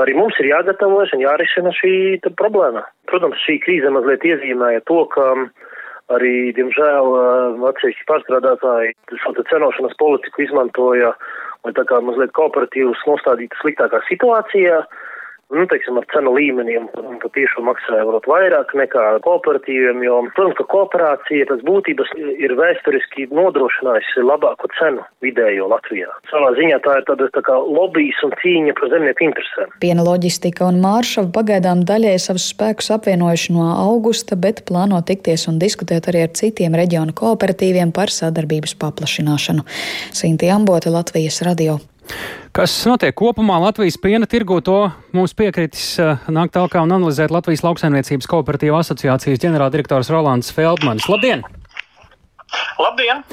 [0.03, 1.95] arī mums ir jāgatavojas un jārisina šī
[2.41, 2.85] problēma.
[3.11, 5.33] Protams, šī krīze mazliet iezīmēja to, ka
[6.15, 7.11] arī, diemžēl,
[7.71, 11.13] atsevišķi pārstrādātāji šo cenošanas politiku izmantoja,
[11.67, 14.85] lai tā kā mazliet kooperatīvus nostādītu sliktākā situācijā
[15.55, 20.67] nu, teiksim, ar cenu līmeniem, un patiešām maksāja varbūt vairāk nekā kooperatīviem, jo, protams, ka
[20.73, 26.11] kooperācija pēc būtības ir vēsturiski nodrošinājusi labāku cenu vidējo Latvijā.
[26.33, 29.75] Savā ziņā tā ir tāda tā kā lobbyis un cīņa par zemnieku interesēm.
[29.83, 35.61] Piena loģistika un Māršava pagaidām daļai savus spēkus apvienojuši no augusta, bet plāno tikties un
[35.63, 39.67] diskutēt arī ar citiem reģionu kooperatīviem par sadarbības paplašināšanu.
[40.17, 41.79] Sinti Ambote, Latvijas radio.
[42.57, 44.79] Kas notiek kopumā Latvijas piena tirgu, to
[45.16, 51.09] mums piekritis eh, nākt tālāk un analizēt Latvijas lauksaimniecības kooperatīva asociācijas ģenerāldirektors Rolands Feldmanis.
[51.12, 51.45] Labdien!
[52.81, 53.25] Labdien!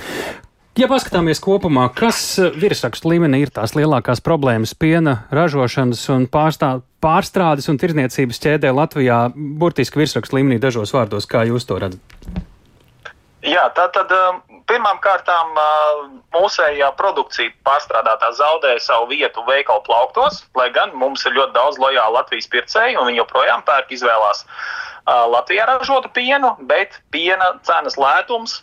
[0.73, 6.75] Ja paskatāmies kopumā, kas eh, virsrakstu līmenī ir tās lielākās problēmas piena ražošanas un pārstā,
[7.03, 12.51] pārstrādes un tirdzniecības ķēdē Latvijā, burtiski virsrakstu līmenī dažos vārdos, kā jūs to redzat?
[13.43, 14.11] Jā, tā tad
[14.71, 15.57] pirmām kārtām
[16.31, 22.15] mūsējā produkcija pārstrādātā zaudēja savu vietu veikalu plauktos, lai gan mums ir ļoti daudz lojālu
[22.15, 24.45] Latvijas pircēju, un viņi joprojām pērk izvēlās
[25.33, 28.61] Latvijā ražotu pienu, bet piena cenas lētums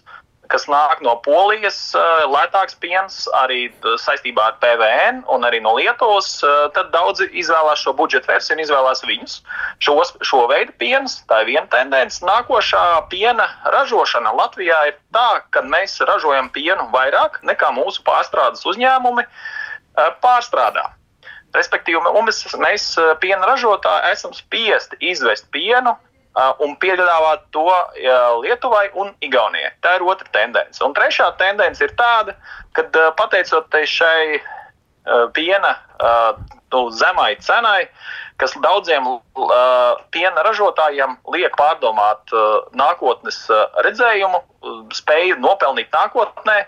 [0.50, 1.78] kas nāk no Polijas,
[2.30, 3.68] lētāks piens, arī
[4.02, 6.32] saistībā ar PVN un arī no Lietuvas,
[6.74, 9.38] tad daudzi izvēlās šo budžeta versiju un izvēlās viņus.
[9.84, 12.22] Šos, šo veidu piens, tā ir viena tendence.
[12.26, 19.26] Nākošā piena ražošana Latvijā ir tā, ka mēs ražojam pienu vairāk nekā mūsu pārstrādes uzņēmumi
[20.22, 20.90] pārstrādā.
[21.54, 22.84] Respektīvi, mēs, mēs
[23.22, 25.96] piena ražotāji esam spiesti izvest pienu
[26.34, 27.66] un piedāvāt to
[28.44, 29.72] Lietuvai un Igaunijai.
[29.82, 30.82] Tā ir otra tendence.
[30.84, 32.36] Un trešā tendence ir tāda,
[32.76, 32.86] ka
[33.18, 34.40] pateicoties šai
[35.34, 35.74] piena
[36.70, 37.88] nu, zemai cenai,
[38.38, 39.04] kas daudziem
[40.14, 42.32] piena ražotājiem liek pārdomāt
[42.78, 43.42] nākotnes
[43.84, 44.40] redzējumu,
[44.94, 46.58] spēju nopelnīt nākotnē,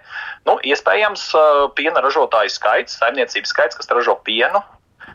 [0.48, 1.30] nu, iespējams,
[1.78, 4.62] piena ražotāju skaits, saimniecības skaits, kas ražo pienu,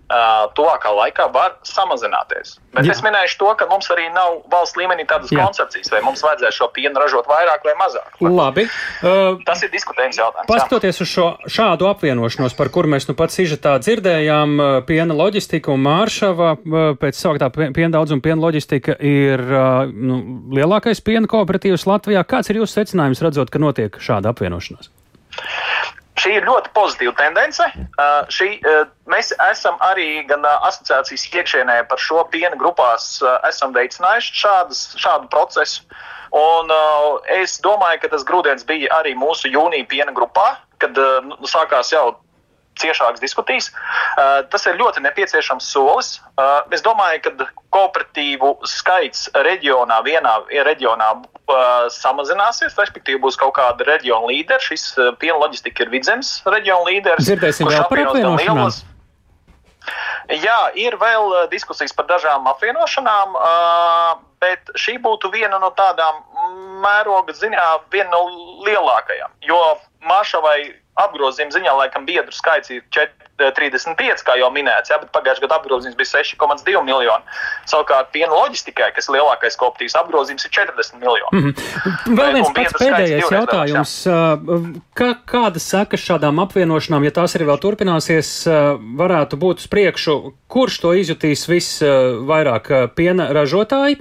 [0.08, 2.56] tuvākā laikā var samazināties.
[2.72, 2.94] Bet Jā.
[2.96, 5.44] es minēšu to, ka mums arī nav valsts līmenī tādas Jā.
[5.44, 8.16] koncepcijas, vai mums vajadzēs šo pienu ražot vairāk vai mazāk.
[8.24, 8.68] Labi.
[9.04, 10.48] Uh, Tas ir diskutējums jautājums.
[10.48, 14.56] Paskatoties uz šo šādu apvienošanos, par kuru mēs nu pat sižetā dzirdējām,
[14.88, 16.54] piena loģistika un māršava
[17.02, 19.44] pēc sauktā piena daudzuma piena loģistika ir
[19.92, 20.22] nu,
[20.56, 22.24] lielākais piena kooperatīvs Latvijā.
[22.28, 24.92] Kāds ir jūsu secinājums redzot, ka notiek šāda apvienošanās?
[26.18, 27.66] Šī ir ļoti pozitīva tendence.
[27.78, 33.38] Uh, šī, uh, mēs esam arī gan uh, asociācijas iekšienē par šo piena grupās uh,
[33.76, 35.86] veicinājuši šādas, šādu procesu.
[36.34, 41.22] Un, uh, es domāju, ka tas grūdienis bija arī mūsu jūnija piena grupā, kad uh,
[41.24, 42.18] nu, sākās jau
[42.82, 43.70] ciešākas diskusijas.
[43.72, 46.18] Uh, tas ir ļoti nepieciešams solis.
[46.36, 50.36] Uh, es domāju, ka kooperatīvu skaits reģionā, vienā
[50.68, 54.62] reģionā uh, samazināsies, respektīvi būs kaut kāda reģiona līdera.
[54.64, 57.28] Šis piena loģistika ir vidzemes reģiona līderis.
[57.28, 58.72] Dzirdēsim vēl par apvienošanām.
[60.28, 63.38] Jā, ir vēl diskusijas par dažām apvienošanām,
[64.44, 66.20] bet šī būtu viena no tādām
[66.84, 68.26] mēroga ziņā, viena no
[68.68, 69.32] lielākajām.
[69.48, 69.62] Jo
[70.08, 70.60] Māšavai
[71.06, 72.84] apgrozījuma ziņā laikam biedru skaits ir
[73.38, 77.36] 35, kā jau minēts, jā, bet pagājušajā gadā apgrozījums bija 6,2 miljoni.
[77.70, 81.30] Savukārt piena loģistikai, kas ir lielākais kooperatīvs apgrozījums, ir 40 miljoni.
[81.32, 82.18] Mm -hmm.
[82.18, 83.94] Vēl viens pats pēdējais jautājums.
[84.98, 88.32] Kā, kādas sekas šādām apvienošanām, ja tās arī vēl turpināsies,
[89.02, 90.34] varētu būt uz priekšu?
[90.48, 92.72] Kurš to izjutīs visvairāk?
[92.96, 94.00] Piena ražotāji,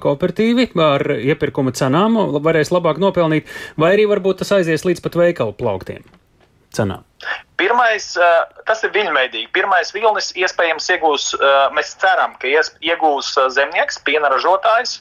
[0.00, 3.44] kooperatīvi ar iepirkuma cenām varēs labāk nopelnīt,
[3.76, 6.17] vai arī varbūt tas aizies līdz pat veikalu plauktiem?
[6.76, 7.04] Cenām?
[7.58, 8.12] Pirmais,
[8.68, 9.48] tas ir viļņveidīgi.
[9.54, 11.32] Pirmais vilnis iespējams iegūs,
[11.74, 15.00] mēs ceram, ka iegūs zemnieks, piena ražotājs.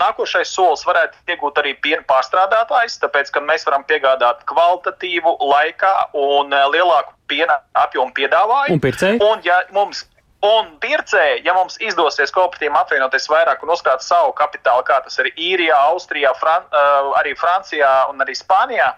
[0.00, 6.56] Nākošais solis varētu iegūt arī piena pārstrādātājs, tāpēc, ka mēs varam piegādāt kvalitatīvu laikā un
[6.72, 8.78] lielāku piena apjomu piedāvājumu.
[8.78, 9.20] Un pircēji?
[9.24, 10.06] Un, ja mums
[10.44, 15.30] Un pircēji, ja mums izdosies kooperatīviem apvienoties vairāk un uzkrāt savu kapitālu, kā tas ir
[15.32, 18.90] Īrijā, Austrijā, Fran uh, arī Francijā un arī Spānijā,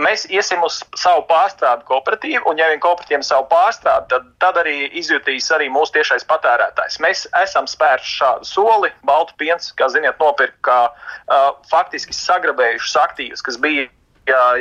[0.00, 4.86] mēs iesim uz savu pārstrādu kooperatīvu, un ja vien kooperatīviem savu pārstrādi, tad, tad arī
[4.98, 7.00] izjutīs arī mūsu tiešais patērētājs.
[7.04, 8.92] Mēs esam spēruši šādu soli.
[9.08, 13.88] Baltu piens, kā ziniet, nopirka kā, uh, faktiski sagrabējušus aktīvus, kas bija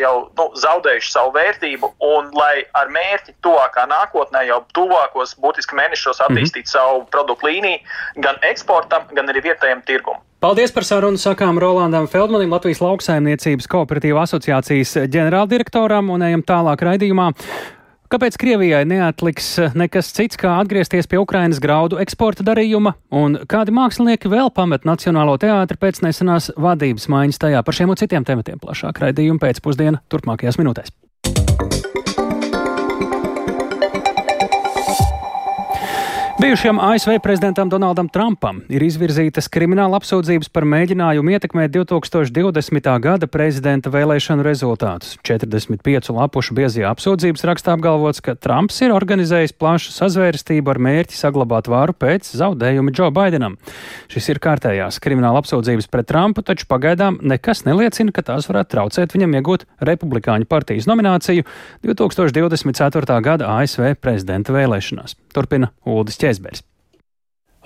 [0.02, 6.22] jau nu, zaudējuši savu vērtību, un lai ar mērķi tuvākā nākotnē, jau tuvākos būtiski mēnešos
[6.28, 6.76] attīstīt mm -hmm.
[6.76, 7.80] savu produktu līniju
[8.26, 10.22] gan eksportam, gan arī vietējiem tirgumam.
[10.42, 17.28] Paldies par sarunu sakām Rolandam Feldmanim, Latvijas lauksaimniecības kooperatīva asociācijas ģenerāldirektoram, un ejam tālāk raidījumā.
[18.12, 23.72] Kāpēc Krievijai neatliks eh, nekas cits, kā atgriezties pie Ukrainas graudu eksporta darījuma, un kādi
[23.72, 28.60] mākslinieki vēl pamet Nacionālo teātri pēc nesenās vadības maiņas tajā par šiem un citiem tematiem
[28.60, 30.92] plašāk raidījuma pēcpusdiena turpmākajās minūtēs.
[36.42, 42.88] Bijušajam ASV prezidentam Donaldam Trumpam ir izvirzītas krimināla apsūdzības par mēģinājumu ietekmēt 2020.
[43.04, 45.20] gada prezidenta vēlēšanu rezultātus.
[45.22, 51.70] 45 lapušu biezajā apsūdzības rakstā apgalvots, ka Trumps ir organizējis plašu sazvērestību ar mērķi saglabāt
[51.70, 53.60] varu pēc zaudējuma Džo Baidenam.
[54.10, 59.14] Šis ir kārtējās krimināla apsūdzības pret Trumpu, taču pagaidām nekas neliecina, ka tās varētu traucēt
[59.14, 61.46] viņam iegūt Republikāņu partijas nomināciju
[61.86, 63.22] 2024.
[63.30, 65.20] gada ASV prezidenta vēlēšanās.
[65.38, 66.71] Turpina Uldis Cheers, mate.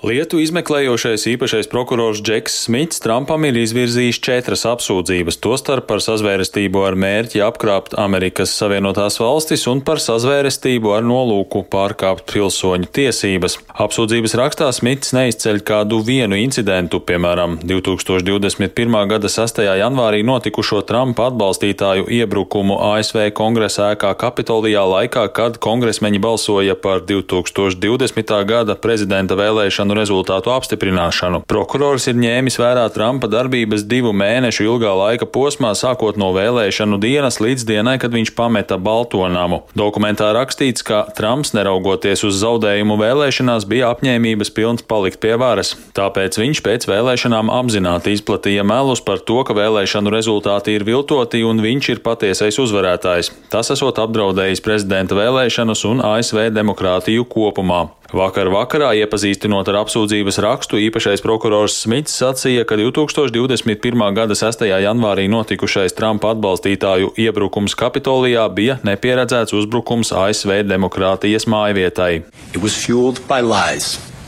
[0.06, 6.98] Lietu izmeklējošais īpašais prokurors Džeks Smits Trumpam ir izvirzījis četras apsūdzības, tostarp par sazvērestību ar
[7.02, 13.56] mērķi apkrāpt Amerikas Savienotās valstis un par sazvērestību ar nolūku pārkāpt pilsoņu tiesības.
[13.82, 19.00] Apsūdzības rakstā Smits neizceļ kādu vienu incidentu, piemēram, 2021.
[19.10, 19.64] gada 6.
[19.82, 28.38] janvārī notikušo Trumpa atbalstītāju iebrukumu ASV kongresa ēkā Kapitolijā laikā, kad kongresmeņi balsoja par 2020.
[28.54, 31.44] gada prezidenta vēlēšanu vēlēšanu rezultātu apstiprināšanu.
[31.48, 37.40] Prokurors ir ņēmis vērā Trumpa darbības divu mēnešu ilgā laika posmā, sākot no vēlēšanu dienas
[37.40, 39.64] līdz dienai, kad viņš pameta Baltonamu.
[39.76, 45.76] Dokumentā rakstīts, ka Trumps, neraugoties uz zaudējumu vēlēšanās, bija apņēmības pilns palikt pie varas.
[45.96, 51.62] Tāpēc viņš pēc vēlēšanām apzināti izplatīja melus par to, ka vēlēšanu rezultāti ir viltoti un
[51.64, 53.32] viņš ir patiesais uzvarētājs.
[53.50, 57.86] Tas esot apdraudējis prezidenta vēlēšanas un ASV demokrātiju kopumā.
[58.16, 64.04] Vakar vakarā, iepazīstinot ar apsūdzības rakstu, īpašais prokurors Smits sacīja, ka 2021.
[64.16, 64.64] gada 6.
[64.72, 72.24] janvārī notikušais Trumpa atbalstītāju iebrukums Kapitolijā bija nepieredzēts uzbrukums ASV demokrātijas mājvietai.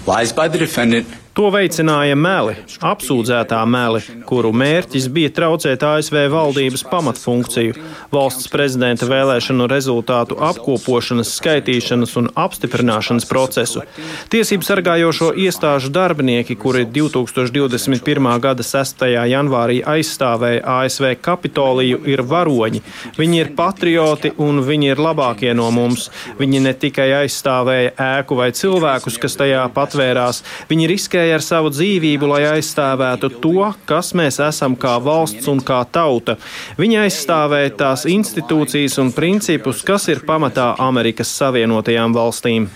[0.07, 0.33] Lies.
[0.35, 7.75] By the defendant To veicināja meli, apsūdzētā meli, kuru mērķis bija traucēt ASV valdības pamatfunkciju,
[8.09, 13.83] valsts prezidenta vēlēšanu rezultātu apkopošanas, skaitīšanas un apstiprināšanas procesu.
[14.33, 18.31] Tiesību sargājošo iestāžu darbinieki, kuri 2021.
[18.41, 19.05] gada 6.
[19.29, 22.81] janvārī aizstāvēja ASV Kapitoliju, ir varoņi.
[23.19, 26.09] Viņi ir patrioti un viņi ir labākie no mums.
[26.41, 30.41] Viņi ne tikai aizstāvēja ēku vai cilvēkus, kas tajā patvērās,
[30.73, 35.59] viņi riskēja riskēja ar savu dzīvību, lai aizstāvētu to, kas mēs esam kā valsts un
[35.59, 36.37] kā tauta.
[36.77, 42.69] Viņi aizstāvēja tās institūcijas un principus, kas ir pamatā Amerikas Savienotajām valstīm.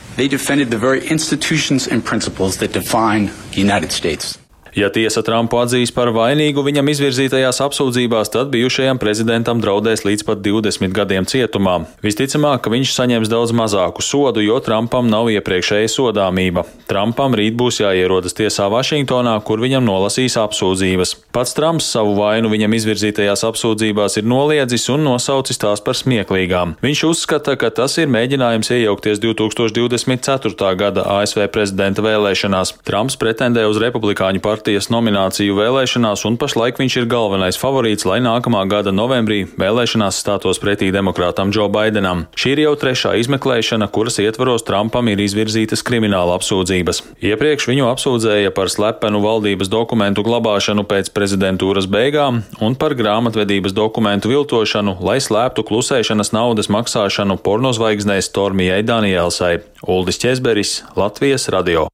[4.71, 10.39] Ja tiesa Trumpu atzīs par vainīgu viņam izvirzītajās apsūdzībās, tad bijušajam prezidentam draudēs līdz pat
[10.45, 11.73] 20 gadiem cietumā.
[12.05, 16.63] Visticamāk, ka viņš saņems daudz mazāku sodu, jo Trumpam nav iepriekšēja sodāmība.
[16.87, 21.17] Trumpam rīt būs jāierodas tiesā Vašingtonā, kur viņam nolasīs apsūdzības.
[21.35, 26.77] Pats Trumps savu vainu viņam izvirzītajās apsūdzībās ir noliedzis un nosaucis tās par smieklīgām.
[26.79, 30.71] Viņš uzskata, ka tas ir mēģinājums iejaukties 2024.
[30.79, 32.77] gada ASV prezidenta vēlēšanās.
[32.87, 38.19] Trumps pretendē uz republikāņu partiju partijas nomināciju vēlēšanās, un pašlaik viņš ir galvenais favorīts, lai
[38.21, 42.27] nākamā gada novembrī vēlēšanās stātos pretī demokrātam Džo Baidenam.
[42.37, 47.01] Šī ir jau trešā izmeklēšana, kuras ietvaros Trumpam ir izvirzītas krimināla apsūdzības.
[47.25, 54.29] Iepriekš viņu apsūdzēja par slepenu valdības dokumentu glabāšanu pēc prezidentūras beigām un par grāmatvedības dokumentu
[54.29, 59.55] viltošanu, lai slēptu klusēšanas naudas maksāšanu pornozvaigznei Stormijai Danielsai.
[59.89, 61.89] Uldis Česberis, Latvijas radio.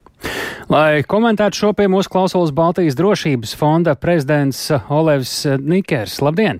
[0.71, 6.19] Lai komentētu šo pie mūsu klausulas Baltijas drošības fonda prezidents Olevs Nikers.
[6.19, 6.59] Labdien!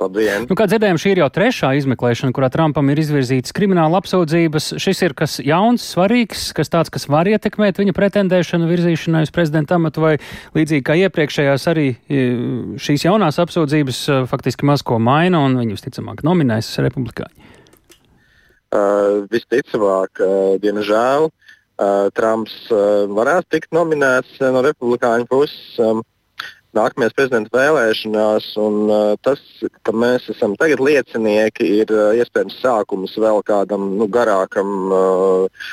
[0.00, 0.46] Labdien!
[0.48, 4.70] Nu, kā dzirdējām, šī ir jau trešā izmeklēšana, kurā Trumpam ir izvirzītas krimināla apsūdzības.
[4.80, 9.76] Šis ir kas jauns, svarīgs, kas tāds, kas var ietekmēt viņa pretendēšanu virzīšanai uz prezidenta
[9.76, 10.14] amatu, vai
[10.56, 12.24] līdzīgi kā iepriekšējās arī e,
[12.80, 17.50] šīs jaunās apsūdzības e, faktiski maz ko maina un viņu visticamāk nominēs republikāņi?
[18.70, 21.28] Uh, visticamāk, uh, diemžēl.
[22.12, 25.78] Trumps varētu tikt nominēts no republikāņu puses.
[25.80, 26.02] Um,
[26.76, 28.50] nākamajās prezidenta vēlēšanās.
[28.62, 29.42] Un, uh, tas,
[29.86, 35.66] ka mēs esam tagad liecinieki, ir uh, iespējams sākums vēl kādam nu, garākam uh,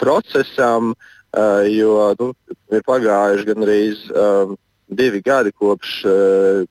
[0.00, 2.32] procesam, uh, jo nu,
[2.74, 4.54] ir pagājuši gandrīz uh,
[4.90, 5.96] divi gadi kopš.
[6.04, 6.68] Uh,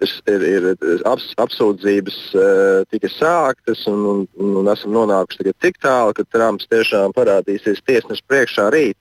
[0.00, 6.24] Ir, ir aps, apsūdzības uh, tika sāktas, un, un, un esam nonākuši tik tālu, ka
[6.32, 8.96] Trumps tiešām parādīsies tiesneša priekšā rīt.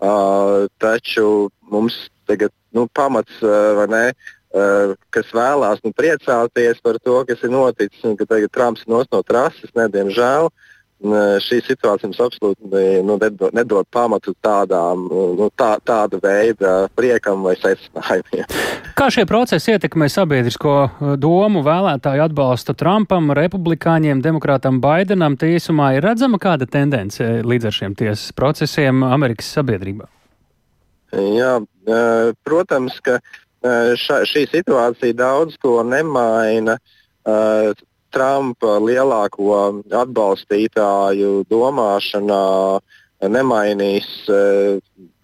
[0.00, 4.04] Uh, taču mums tagad nu, pamats, vai ne,
[5.10, 9.22] kas vēlās nu, priecāties par to, kas ir noticis, un ka tagad Trumps ir no
[9.26, 10.50] trases, ne, diemžēl.
[11.00, 17.54] Šī situācija mums absolūti nu, nedod, nedod pamatu tādām, nu, tā, tāda veida priekam vai
[17.56, 18.44] secinājumiem.
[18.98, 20.74] Kā šie procesi ietekmē sabiedrisko
[21.16, 25.38] domu, vēlētāju atbalstu Trumpam, republikāņiem, demokrātam Baidenam?
[25.40, 30.04] Tiesumā ir redzama kāda tendence līdz ar šiem tiesas procesiem Amerikas sabiedrībā?
[31.16, 31.56] Jā,
[32.44, 33.22] protams, ka
[33.64, 36.76] ša, šī situācija daudz ko nemaina.
[38.14, 42.44] Trumpa lielāko atbalstītāju domāšanā
[43.30, 44.08] nemainīs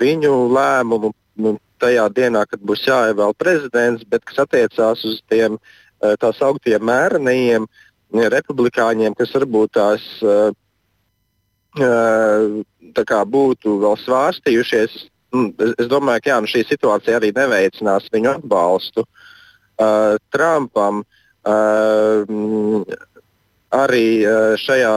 [0.01, 1.13] viņu lēmumu
[1.43, 5.59] nu, tajā dienā, kad būs jāievēl prezidents, bet kas attiecās uz tiem
[6.01, 7.67] tā sauktiem mērenajiem
[8.37, 10.07] republikāņiem, kas varbūt tās
[11.77, 18.07] tā kā būtu vēl svārstījušies es, es domāju, ka jā, nu šī situācija arī neveicinās
[18.15, 21.03] viņu atbalstu uh, Trumpam.
[21.03, 21.26] Uh,
[23.77, 24.93] arī uh, šajā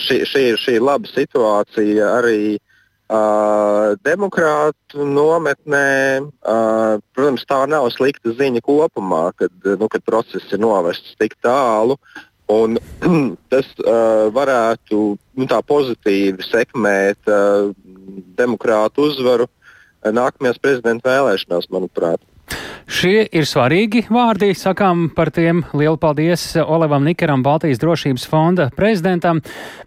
[0.00, 6.22] šī, šī, šī laba situācija arī uh, demokrātu nometnē.
[6.40, 11.98] Uh, protams, tā nav slikta ziņa kopumā, kad, nu, kad process ir novests tik tālu.
[12.52, 12.78] Un,
[13.52, 17.72] tas uh, varētu nu, pozitīvi sekmēt uh,
[18.38, 19.48] demokrātu uzvaru
[20.02, 22.18] nākamajās prezidenta vēlēšanās, manuprāt.
[22.92, 29.38] Šie ir svarīgi vārdi, sakām par tiem lielu paldies Olevam Nikeram, Baltijas drošības fonda prezidentam,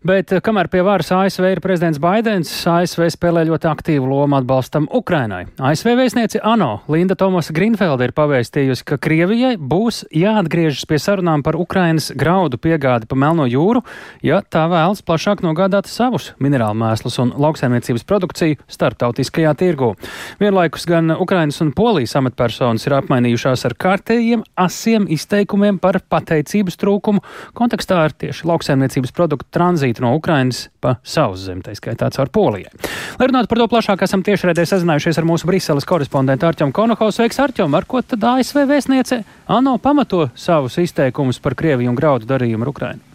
[0.01, 5.43] bet kamēr pie varas ASV ir prezidents Baidens, ASV spēlē ļoti aktīvu lomu atbalstam Ukrainai.
[5.61, 11.59] ASV vēstniece ANO Linda Tomasa Grinfelda ir pavēstījusi, ka Krievijai būs jāatgriežas pie sarunām par
[11.61, 13.83] Ukrainas graudu piegādi pa Melno jūru,
[14.25, 19.93] ja tā vēlas plašāk nogādāt savus minerālu mēslus un lauksaimniecības produkciju starptautiskajā tirgu.
[20.41, 27.23] Vienlaikus gan Ukrainas un Polijas amatpersonas ir apmainījušās ar kārtējiem, asiem izteikumiem par pateicības trūkumu
[27.57, 32.71] kontekstā ar tieši lauksaimniecības produktu tranzītu no Ukrainas pa sauszem, tā skaitā caur Polijai.
[33.19, 37.19] Lai runātu par to plašāk, esam tiešraidē sazinājušies ar mūsu Briseles korespondentu Arķemu Konohaus.
[37.19, 37.75] Sveiks, Arķem!
[37.77, 42.73] Ar ko tad ASV vēstniece ANO pamato savus izteikumus par Krieviju un graudu darījumu ar
[42.75, 43.14] Ukrainu?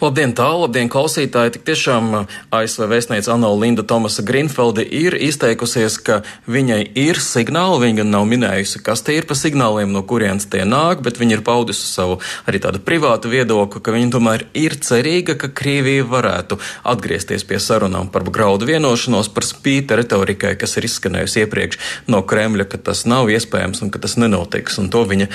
[0.00, 1.54] Labdien, tālu, labdien, klausītāji!
[1.56, 7.80] Tik tiešām uh, ASV vēstniece Anna Linda Tomasa Greenfelde ir izteikusies, ka viņai ir signāli.
[7.86, 11.38] Viņa gan nav minējusi, kas tie ir pa signāliem, no kurienes tie nāk, bet viņa
[11.38, 16.60] ir paudusi savu arī tādu privātu viedokli, ka viņa tomēr ir cerīga, ka Krievija varētu
[16.86, 21.80] atgriezties pie sarunām par graudu vienošanos, par spīti retorikai, kas ir izskanējusi iepriekš
[22.12, 24.78] no Kremļa, ka tas nav iespējams un ka tas nenotiks.
[24.82, 25.30] Un to viņa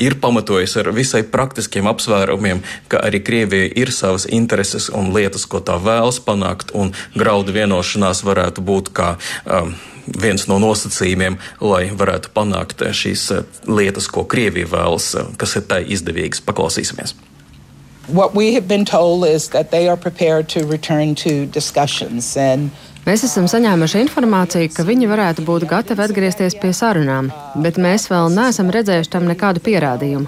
[0.00, 2.62] ir pamatojusi ar visai praktiskiem apsvērumiem,
[2.92, 7.52] ka arī Krievija Krievija ir savas intereses un lietas, ko tā vēlas panākt, un graudu
[7.52, 9.74] vienošanās varētu būt kā um,
[10.06, 15.66] viens no nosacījumiem, lai varētu panākt šīs uh, lietas, ko Krievija vēlas, uh, kas ir
[15.66, 16.42] tai izdevīgas.
[16.46, 17.14] Paklausīsimies!
[18.08, 22.70] What we have been told is that they are prepared to return to discussions and
[23.06, 27.28] Mēs esam saņēmuši informāciju, ka viņi varētu būt gatavi atgriezties pie sarunām,
[27.62, 30.26] bet mēs vēl neesam redzējuši tam nekādu pierādījumu.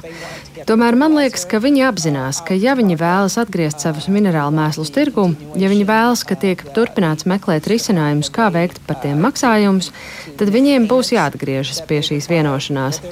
[0.68, 5.26] Tomēr man liekas, ka viņi apzinās, ka ja viņi vēlas atgriezt savus minerālu mēslus tirgū,
[5.58, 9.90] ja viņi vēlas, ka tiek turpināts meklēt risinājumus, kā veikt par tiem maksājumus,
[10.38, 13.02] tad viņiem būs jāatgriežas pie šīs vienošanās.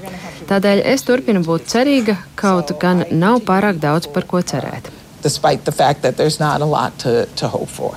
[0.46, 4.94] Tādēļ es turpinu būt cerīga, kaut gan nav pārāk daudz par ko cerēt.
[5.26, 7.96] Despite the fact that there's not a lot to, to hope for.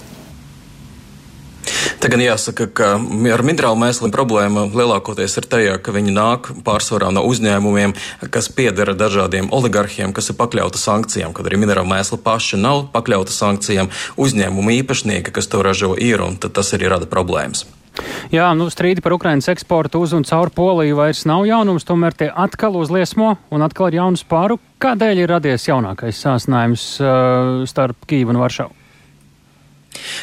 [1.99, 7.09] Te gan jāsaka, ka ar minerālu mēsliem problēma lielākoties ir tajā, ka viņi nāk pārsvarā
[7.11, 7.91] no uzņēmumiem,
[8.31, 13.35] kas piedara dažādiem oligarhiem, kas ir pakļauti sankcijām, kad arī minerālu mēsli paši nav pakļauti
[13.35, 13.91] sankcijām.
[14.15, 17.65] Uzņēmumu īpašnieki, kas to ražo, ir, un tas arī rada problēmas.
[18.31, 22.31] Jā, nu strīdi par Ukraiņas eksportu uz un caur Poliju vairs nav jaunums, tomēr tie
[22.31, 24.61] atkal uzliesmo un atkal ir jaunas pāru.
[24.79, 28.78] Kādēļ ir radies jaunākais sāsnājums uh, starp Kīvu un Varšavu?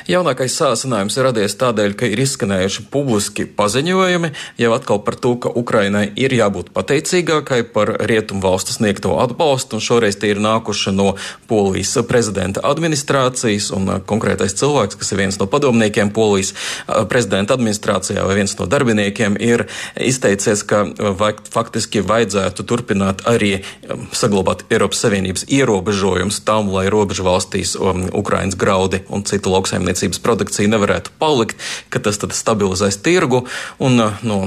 [0.06, 4.30] Jaunākais sācinājums radies tādēļ, ka ir izskanējuši publiski paziņojumi.
[4.62, 9.84] Jau atkal par to, ka Ukrainai ir jābūt pateicīgākai par rietumu valstu sniegto atbalstu, un
[9.84, 11.14] šoreiz tie ir nākuši no
[11.50, 17.58] Polijas prezidenta administrācijas, un uh, konkrētais cilvēks, kas ir viens no padomniekiem Polijas uh, prezidenta
[17.58, 19.66] administrācijā vai viens no darbiniekiem, ir
[19.98, 26.86] izteicies, ka uh, vajag, faktiski vajadzētu turpināt arī um, saglabāt Eiropas Savienības ierobežojumus tam, lai
[26.92, 31.58] robežu valstīs um, Ukrainas graudi un citu lauksaimniecības produkciju nevarētu palikt,
[31.90, 33.44] ka tas tad stabilizēs tirgu,
[33.82, 34.38] un no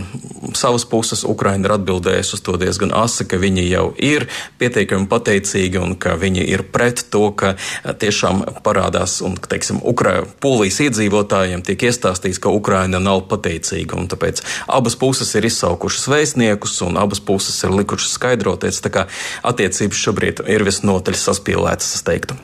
[0.57, 4.27] savas puses Ukraina ir atbildējusi uz to diezgan asi, ka viņi jau ir
[4.61, 10.79] pietiekami pateicīgi un ka viņi ir pret to, ka tiešām parādās un, teiksim, Ukra polijas
[10.85, 13.97] iedzīvotājiem tiek iestāstīts, ka Ukraina nav pateicīga.
[13.99, 18.83] Un tāpēc abas puses ir izsaukušas vēstniekus un abas puses ir likušas skaidroties.
[18.85, 19.07] Tā kā
[19.47, 22.39] attiecības šobrīd ir visnotaļ saspīlētas, es teiktu.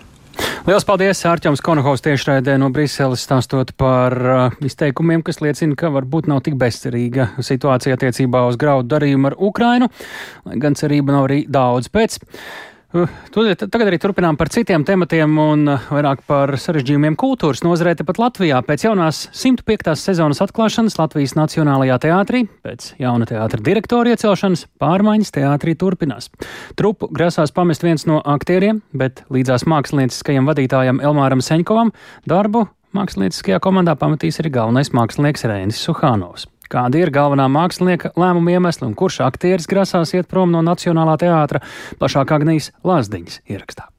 [0.66, 6.30] Lielas paldies Ārķams Konohovs tiešraidē no Briseles stāstot par uh, izteikumiem, kas liecina, ka varbūt
[6.32, 9.92] nav tik bezcerīga situācija attiecībā uz graudu darījumu ar Ukrainu,
[10.48, 12.18] lai gan cerība nav arī daudz pēc.
[12.96, 13.10] Uh,
[13.60, 18.62] tagad arī turpinām par citiem tematiem un uh, vairāk par sarežģījumiem kultūras nozarē tepat Latvijā.
[18.64, 19.92] Pēc jaunās 105.
[20.00, 26.32] sezonas atklāšanas Latvijas Nacionālajā teātrī, pēc jauna teātra direktora iecelšanas, pārmaiņas teātrī turpinās.
[26.80, 31.92] Trupu grasās pamest viens no aktieriem, bet līdzās mākslinieckajam vadītājam Elmāram Seņkovam
[32.32, 36.48] darbu mākslinieckajā komandā pamatīs arī galvenais mākslinieks Rēnis Suhānovs.
[36.72, 41.62] Kādi ir galvenā mākslinieka lēmuma iemesli un kurš aktieris grasās iet prom no Nacionālā teātra?
[42.02, 43.90] Plašāk Agnijas Lazdiņas ierakstā.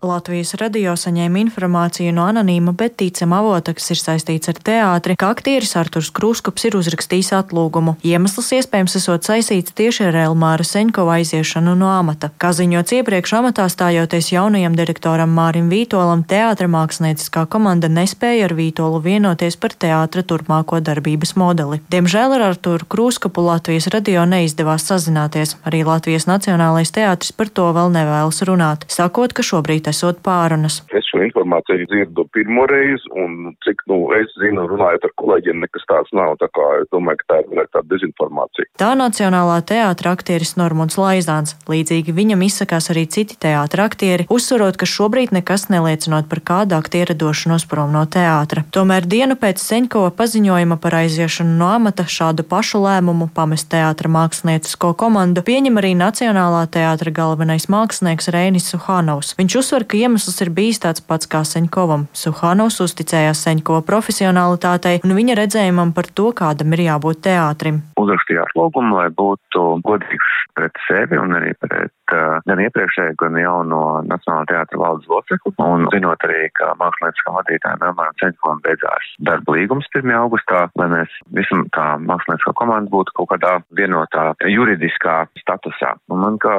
[0.00, 5.28] Latvijas radio saņēma informāciju no anonīma, bet ticama avota, kas ir saistīts ar teātri, ka
[5.34, 7.98] aktieris Arturs Krūskops ir uzrakstījis atlūgumu.
[8.08, 12.30] Iemesls iespējams esot saistīts tieši ar Elmāra Seņkova aiziešanu no amata.
[12.40, 19.02] Kā ziņots iepriekš amatā stājoties jaunajam direktoram Mārim Vītolam, teātra mākslinieckā komanda nespēja ar Vītolu
[19.04, 21.82] vienoties par teātra turpmāko darbības modeli.
[21.92, 25.58] Diemžēl ar Arturu Krūskopu Latvijas radio neizdevās sazināties.
[25.68, 30.80] Arī Latvijas Nacionālais teātris par to vēl nevēlas runāt, sakot, ka šobrīd esot pārunas.
[30.96, 35.86] Es šo informāciju dzirdu pirmo reizi, un cik nu, es zinu, runājot ar kolēģiem, nekas
[35.90, 36.36] tāds nav.
[36.40, 38.70] Tā kā es domāju, ka tā ir tāda dezinformācija.
[38.80, 41.56] Tā Nacionālā teātra aktieris Normons Laizāns.
[41.70, 47.16] Līdzīgi viņam izsakās arī citi teātra aktieri, uzsverot, ka šobrīd nekas neliecinot par kādu aktiera
[47.16, 48.64] došanos prom no teātra.
[48.74, 54.92] Tomēr dienu pēc Seņkova paziņojuma par aiziešanu no amata šādu pašu lēmumu pamest teātra māksliniecisko
[54.98, 59.34] komandu pieņem arī Nacionālā teātra galvenais mākslinieks Reinis Suhanovs.
[59.38, 62.08] Viņš uzsver, uzsver, ka iemesls ir bijis tāds pats kā Seņkovam.
[62.12, 67.82] Suhanovs uzticējās Seņkova profesionālitātei un viņa redzējumam par to, kādam ir jābūt teātrim.
[68.00, 74.02] Uzrakstījās lūgumu, lai būtu godīgs pret sevi un arī pret uh, gan iepriekšēju, gan jauno
[74.04, 75.54] Nacionālā teātra valdes locekli.
[75.62, 80.12] Un zinot arī, ka mākslinieckam vadītājiem Elmāram Ceņkovam beidzās darba līgums 1.
[80.18, 85.94] augustā, lai mēs visam tā mākslinieckā komanda būtu kaut kādā vienotā juridiskā statusā.
[86.10, 86.56] Un man kā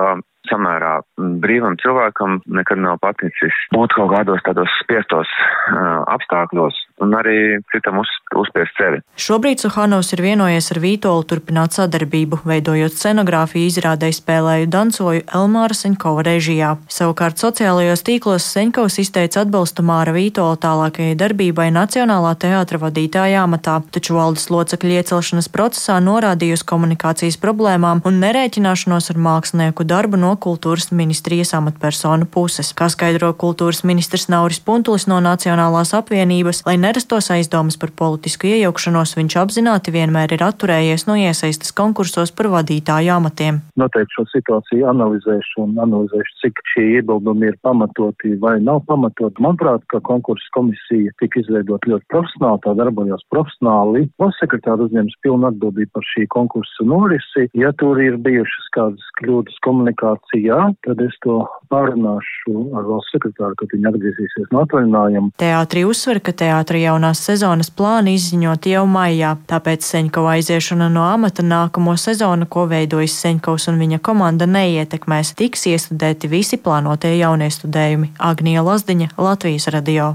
[0.50, 0.94] samērā
[1.44, 7.38] brīvam cilvēkam nekad nav paticis būt kaut kādos tādos spiestos uh, apstākļos un arī
[7.74, 9.02] citam uz, uzspiest sevi.
[9.22, 16.26] Šobrīd Suhanovs ir vienojies ar Vītolu turpināt sadarbību, veidojot scenogrāfiju izrādē spēlēju dancoju Elmāra Seņkova
[16.28, 16.76] režijā.
[16.92, 24.18] Savukārt sociālajos tīklos Seņkovs izteica atbalstu Māra Vītola tālākajai darbībai Nacionālā teātra vadītāja amatā, taču
[24.18, 31.54] valdes locekļu iecelšanas procesā norādījusi komunikācijas problēmām un nerēķināšanos ar mākslinieku darbu no kultūras ministrijas
[31.58, 32.72] amatpersonu puses.
[32.78, 39.16] Kā skaidro kultūras ministrs Nauris Puntulis no Nacionālās apvienības, lai nerastos aizdomas par politisku iejaukšanos,
[39.18, 43.62] viņš apzināti vienmēr ir atturējies no iesaistas konkursos par vadītāju amatiem.
[43.80, 49.42] Noteikti šo situāciju analizēšu un analizēšu, cik šie iebildumi ir pamatoti vai nav pamatoti.
[49.44, 54.08] Manuprāt, ka konkursu komisija tika izveidot ļoti profesionāli, tā darbojās profesionāli.
[54.22, 57.48] Valsts sekretāra uzņems pilnu atbildību par šī konkursa norisi.
[57.58, 60.21] Ja tur ir bijušas kādas kļūdas komunikācijā,
[60.86, 61.42] tad es to
[61.72, 65.34] pārunāšu ar valsts sekretāru, kad viņi atgriezīsies no atvaļinājuma.
[65.42, 71.44] Teātrī uzsver, ka teātri jaunās sezonas plāni izziņot jau maijā, tāpēc Seņkova aiziešana no amata
[71.44, 75.36] nākamo sezonu, ko veidojas Seņkovs un viņa komanda, neietekmēs.
[75.36, 78.14] Tiks iestudēti visi plānotie jaunie studējumi.
[78.32, 80.14] Agnija Lazdiņa, Latvijas radio.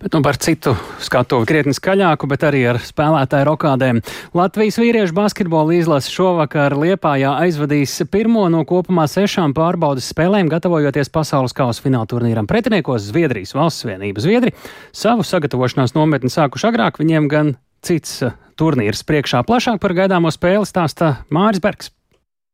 [0.00, 0.72] Bet nu par citu
[1.04, 3.98] skatu krietni skaļāku, bet arī ar spēlētāju rokādēm.
[4.32, 11.52] Latvijas vīriešu basketbola izlase šovakar Liepājā aizvadīs pirmo no kopumā sešām pārbaudas spēlēm, gatavojoties pasaules
[11.52, 12.48] kausa fināla turnīram.
[12.48, 14.56] Pretiniekos Zviedrijas valsts vienības Zviedri
[14.88, 18.22] savu sagatavošanās nometni sākuši agrāk, viņiem gan cits
[18.56, 21.92] turnīrs priekšā plašāk par gaidāmo spēli stāsta Māris Bergs.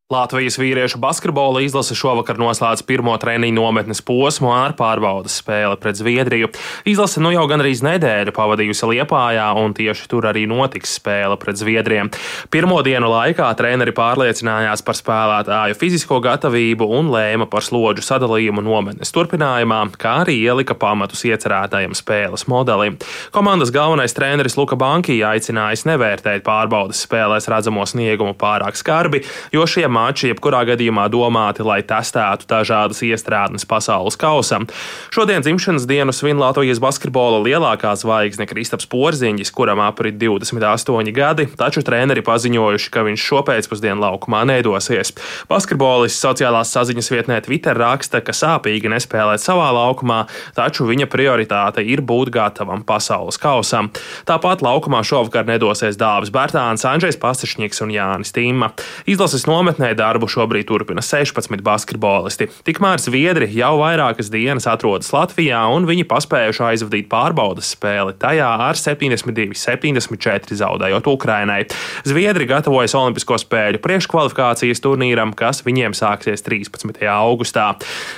[0.06, 6.46] Latvijas vīriešu basketbola izlase šovakar noslēdz pirmo treniņu nometnes posmu ar pārbaudas spēli pret Zviedriju.
[6.86, 12.12] Izlase nu jau gandrīz nedēļu pavadījusi Liepājā, un tieši tur arī notiks spēle pret Zviedriem.
[12.54, 19.10] Pirmo dienu laikā treneri pārliecinājās par spēlētāju fizisko gatavību un lēma par slodžu sadalījumu nometnes
[19.10, 23.00] turpinājumā, kā arī ielika pamatus iecerētajam spēles modelim.
[23.34, 29.95] Komandas galvenais treneris Luka Banki aicinājis nevērtēt pārbaudas spēlēs redzamo sniegumu pārāk skarbi, jo šie
[29.96, 34.68] mači jebkurā gadījumā domāti, lai testētu dažādas iestrādnes pasaules kausam.
[35.14, 41.84] Šodien dzimšanas dienu svin Latvijas basketbola lielākā zvaigzne Kristaps Porziņģis, kuram aprit 28 gadi, taču
[41.86, 45.14] treneri paziņojuši, ka viņš šopēcpusdienu laukumā nedosies.
[45.50, 50.24] Basketbolists sociālās saziņas vietnē Twitter raksta, ka sāpīgi nespēlēt savā laukumā,
[50.56, 53.90] taču viņa prioritāte ir būt gatavam pasaules kausam.
[54.28, 58.72] Tāpat laukumā šovakar nedosies Dāvis Bērtāns, Andrzejs Pastišņiks un Jānis Tīma.
[59.08, 62.48] Izlases nometnē Nometnē darbu šobrīd turpina 16 basketbolisti.
[62.66, 68.74] Tikmēr Zviedri jau vairākas dienas atrodas Latvijā, un viņi paspējuši aizvadīt pārbaudas spēli tajā ar
[68.74, 71.60] 72-74 zaudējot Ukrainai.
[72.02, 77.06] Zviedri gatavojas Olimpisko spēļu priekškvalifikācijas turnīram, kas viņiem sāksies 13.
[77.06, 77.76] augustā.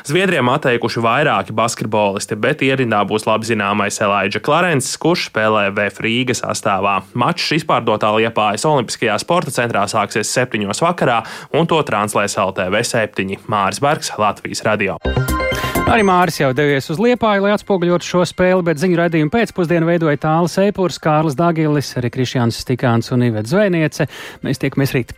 [0.08, 6.40] Zviedriem atteikuši vairāki basketbolisti, bet ierindā būs labi zināmais Elijah Clarence, kurš spēlē VF Rīgas
[6.46, 7.02] sastāvā.
[7.12, 10.64] Mačs izpārdotā Liepājas Olimpiskajā sporta centrā sāksies 7.
[10.78, 11.20] vakarā,
[11.58, 14.98] un to translēs LTV 7 Māris Bergs, Latvijas radio.
[15.88, 20.20] Arī Māris jau devies uz Liepāju, lai atspoguļotu šo spēli, bet ziņu raidījumu pēcpusdienu veidoja
[20.20, 24.10] Tāls Eipurs, Kārlis Dagilis, arī Krišjāns Stikāns un Ivets Zvēniece.
[24.44, 25.16] Mēs tiekamies rīt!